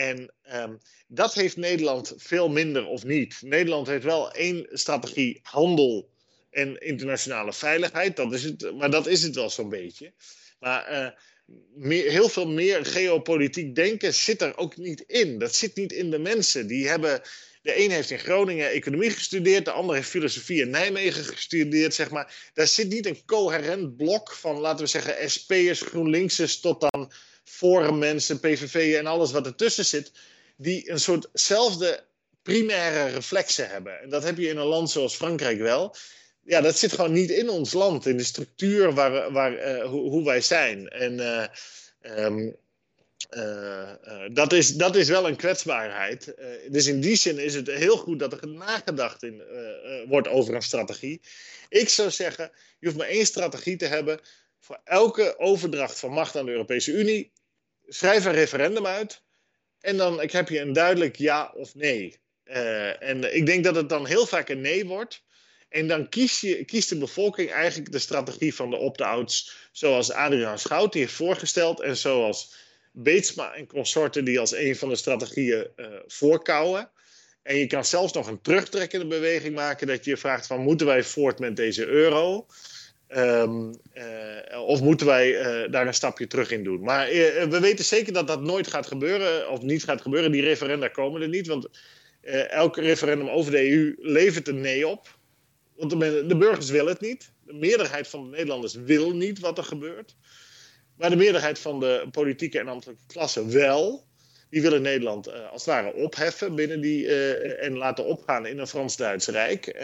[0.00, 3.36] En um, dat heeft Nederland veel minder of niet.
[3.40, 6.10] Nederland heeft wel één strategie: handel
[6.50, 8.16] en internationale veiligheid.
[8.16, 10.12] Dat is het, maar dat is het wel zo'n beetje.
[10.58, 11.14] Maar
[11.74, 15.38] meer, heel veel meer geopolitiek denken zit er ook niet in.
[15.38, 16.66] Dat zit niet in de mensen.
[16.66, 17.22] Die hebben.
[17.62, 22.10] De een heeft in Groningen economie gestudeerd, de ander heeft filosofie in Nijmegen gestudeerd, zeg
[22.10, 22.50] maar.
[22.54, 27.12] Daar zit niet een coherent blok van, laten we zeggen, SP'ers, GroenLinksers tot dan
[27.50, 30.12] Forum mensen, PVV en alles wat ertussen zit
[30.56, 32.04] die een soortzelfde
[32.42, 34.00] primaire reflexen hebben.
[34.00, 35.94] En dat heb je in een land zoals Frankrijk wel.
[36.44, 40.10] Ja, dat zit gewoon niet in ons land, in de structuur waar, waar, uh, hoe,
[40.10, 40.88] hoe, wij zijn.
[40.88, 41.46] En uh,
[42.24, 42.56] um,
[43.36, 43.90] uh,
[44.32, 46.34] dat, is, dat is wel een kwetsbaarheid.
[46.68, 49.42] dus in die zin is het heel goed dat er nagedacht in,
[50.08, 51.20] wordt over een strategie.
[51.68, 54.20] Ik zou zeggen, je hoeft maar één strategie te hebben.
[54.58, 57.32] Voor elke overdracht van macht aan de Europese Unie,
[57.92, 59.22] schrijf een referendum uit.
[59.80, 62.20] En dan heb je een duidelijk ja of nee.
[62.44, 65.22] Uh, en ik denk dat het dan heel vaak een nee wordt.
[65.68, 69.56] En dan kies je, kiest de bevolking eigenlijk de strategie van de opt-outs.
[69.72, 71.80] Zoals Adriaan Schout die heeft voorgesteld.
[71.80, 72.54] En zoals
[72.92, 76.90] Beetsma en consorten die als een van de strategieën uh, voorkouwen.
[77.42, 79.86] En je kan zelfs nog een terugtrekkende beweging maken.
[79.86, 82.46] Dat je vraagt van moeten wij voort met deze euro?
[83.16, 86.80] Um, uh, of moeten wij uh, daar een stapje terug in doen?
[86.80, 90.32] Maar uh, we weten zeker dat dat nooit gaat gebeuren, of niet gaat gebeuren.
[90.32, 91.68] Die referenda komen er niet, want
[92.48, 95.18] elk referendum over de EU levert een nee op.
[95.76, 97.32] Want de, de, burgers willen het niet.
[97.46, 100.16] De meerderheid van de Nederlanders wil niet wat er gebeurt.
[100.96, 104.04] Maar de meerderheid van de politieke en ambtelijke klasse wel.
[104.50, 107.08] die willen Nederland als het ware opheffen binnen die,
[107.56, 109.76] en laten opgaan in een Frans-Duits Rijk.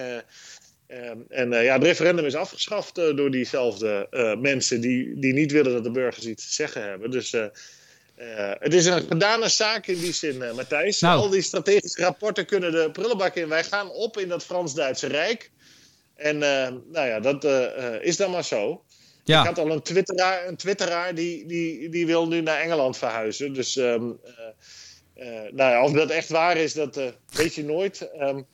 [1.29, 4.09] En ja, het referendum is afgeschaft door diezelfde
[4.41, 7.11] mensen die, die niet willen dat de burgers iets te zeggen hebben.
[7.11, 7.31] Dus
[8.59, 11.01] het is een gedane zaak in die zin, Matthijs.
[11.01, 11.21] Nou.
[11.21, 13.49] Al die strategische rapporten kunnen de prullenbak in.
[13.49, 15.51] Wij gaan op in dat Frans-Duitse Rijk.
[16.15, 17.45] En nou ja, dat
[18.03, 18.85] is dan maar zo.
[19.25, 19.41] Ja.
[19.41, 23.53] Ik had al een twitteraar, een twitteraar die, die, die wil nu naar Engeland verhuizen.
[23.53, 24.21] Dus um,
[25.51, 27.01] nou ja, of dat echt waar is, dat
[27.33, 28.11] weet je nooit.
[28.21, 28.47] Um,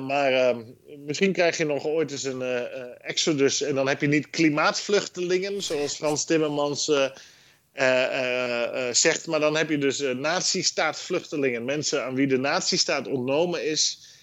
[0.00, 0.62] maar ehm,
[1.04, 2.42] misschien krijg je nog ooit eens een
[3.00, 3.62] exodus.
[3.62, 6.90] En dan heb je niet klimaatvluchtelingen, zoals Frans Timmermans
[8.90, 9.26] zegt.
[9.26, 11.64] Maar dan heb je dus nazistaat-vluchtelingen.
[11.64, 14.14] Mensen aan wie de nazistaat ontnomen is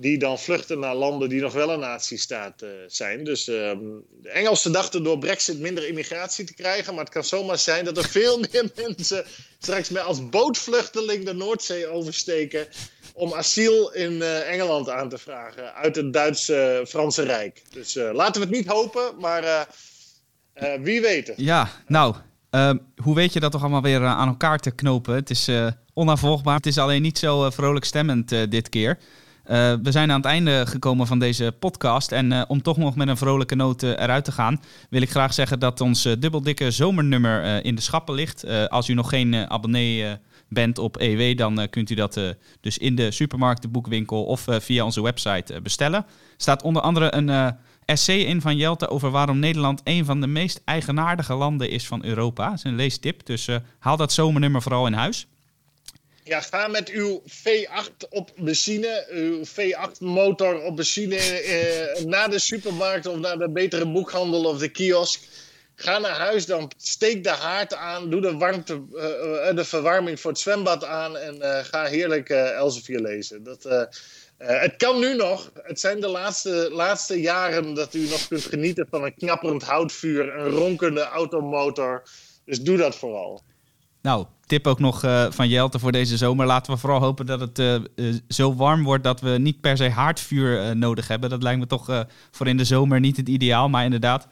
[0.00, 3.24] die dan vluchten naar landen die nog wel een natiestaat uh, zijn.
[3.24, 3.78] Dus ehm,
[4.22, 6.94] de Engelsen dachten door Brexit minder immigratie te krijgen.
[6.94, 9.24] Maar het kan zomaar zijn dat er veel meer mensen
[9.58, 12.68] straks met als bootvluchteling de Noordzee oversteken.
[13.18, 17.62] Om asiel in uh, Engeland aan te vragen uit het Duitse-Franse Rijk.
[17.70, 19.66] Dus uh, laten we het niet hopen, maar
[20.82, 21.32] wie weet.
[21.36, 22.14] Ja, nou.
[22.50, 25.14] Ehm, hoe weet je dat toch allemaal weer aan elkaar te knopen?
[25.14, 25.50] Het is
[25.94, 26.56] onafvolgbaar.
[26.56, 28.98] Het is alleen niet zo vrolijk stemmend dit keer.
[29.82, 32.12] We zijn aan het einde gekomen van deze podcast.
[32.12, 34.60] En om toch nog met een vrolijke noot eruit te gaan,
[34.90, 38.44] wil ik graag zeggen dat ons dubbeldikke zomernummer in de schappen ligt.
[38.68, 42.20] als u nog geen abonnee bent op EW, dan kunt u dat
[42.60, 46.04] dus in de supermarkt, de boekwinkel of via onze website bestellen.
[46.04, 50.26] Er staat onder andere een essay in van Jelte over waarom Nederland een van de
[50.26, 52.48] meest eigenaardige landen is van Europa.
[52.48, 55.26] Dat is een leestipp, dus haal dat zomernummer vooral in huis.
[56.28, 63.06] Ja, ga met uw V8 op benzine, uw V8-motor op benzine eh, naar de supermarkt
[63.06, 65.20] of naar de betere boekhandel of de kiosk.
[65.80, 70.30] Ga naar huis, dan steek de haard aan, doe de, warmte, uh, de verwarming voor
[70.30, 73.42] het zwembad aan en uh, ga heerlijk Elsevier lezen.
[73.42, 73.88] Dat,
[74.38, 75.50] het kan nu nog.
[75.62, 80.36] Het zijn de laatste, laatste jaren dat u nog kunt genieten van een knapperend houtvuur,
[80.36, 82.02] een ronkende automotor.
[82.44, 83.42] Dus doe dat vooral.
[84.02, 85.00] Nou, tip ook nog
[85.30, 86.46] van Jelte voor deze zomer.
[86.46, 87.80] Laten we vooral hopen dat het
[88.28, 91.30] zo warm wordt dat we niet per se haardvuur nodig hebben.
[91.30, 93.68] Dat lijkt me toch voor in de zomer niet het ideaal.
[93.68, 94.28] Maar inderdaad,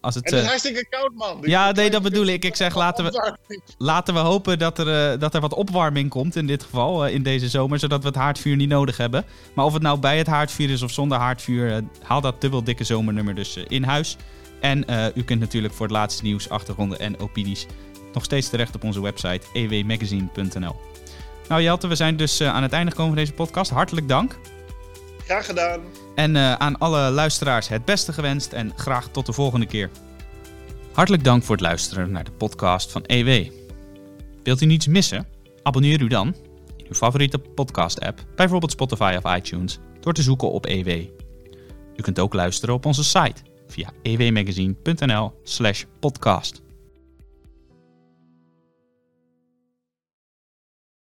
[0.00, 1.38] als het, het is hartstikke koud, man.
[1.42, 2.44] ja, nee, dat bedoel ik.
[2.44, 3.36] Ik zeg, laten we,
[3.78, 7.48] laten we hopen dat er, dat er wat opwarming komt in dit geval, in deze
[7.48, 7.78] zomer.
[7.78, 9.24] Zodat we het haardvuur niet nodig hebben.
[9.54, 12.84] Maar of het nou bij het haardvuur is of zonder haardvuur, haal dat dubbel dikke
[12.84, 14.16] zomernummer dus in huis.
[14.60, 14.84] En
[15.14, 17.66] u kunt natuurlijk voor het laatste nieuws, achtergronden en opinies
[18.12, 20.76] nog steeds terecht op onze website ewmagazine.nl.
[21.48, 23.70] Nou Jelte, we zijn dus eh, aan het einde gekomen van deze podcast.
[23.70, 24.38] Hartelijk dank.
[25.28, 25.80] Graag gedaan.
[26.14, 29.90] En uh, aan alle luisteraars het beste gewenst en graag tot de volgende keer.
[30.92, 33.50] Hartelijk dank voor het luisteren naar de podcast van EW.
[34.42, 35.26] Wilt u niets missen?
[35.62, 36.34] Abonneer u dan
[36.76, 40.88] in uw favoriete podcast-app, bijvoorbeeld Spotify of iTunes, door te zoeken op EW.
[41.96, 46.62] U kunt ook luisteren op onze site via ewmagazine.nl/podcast.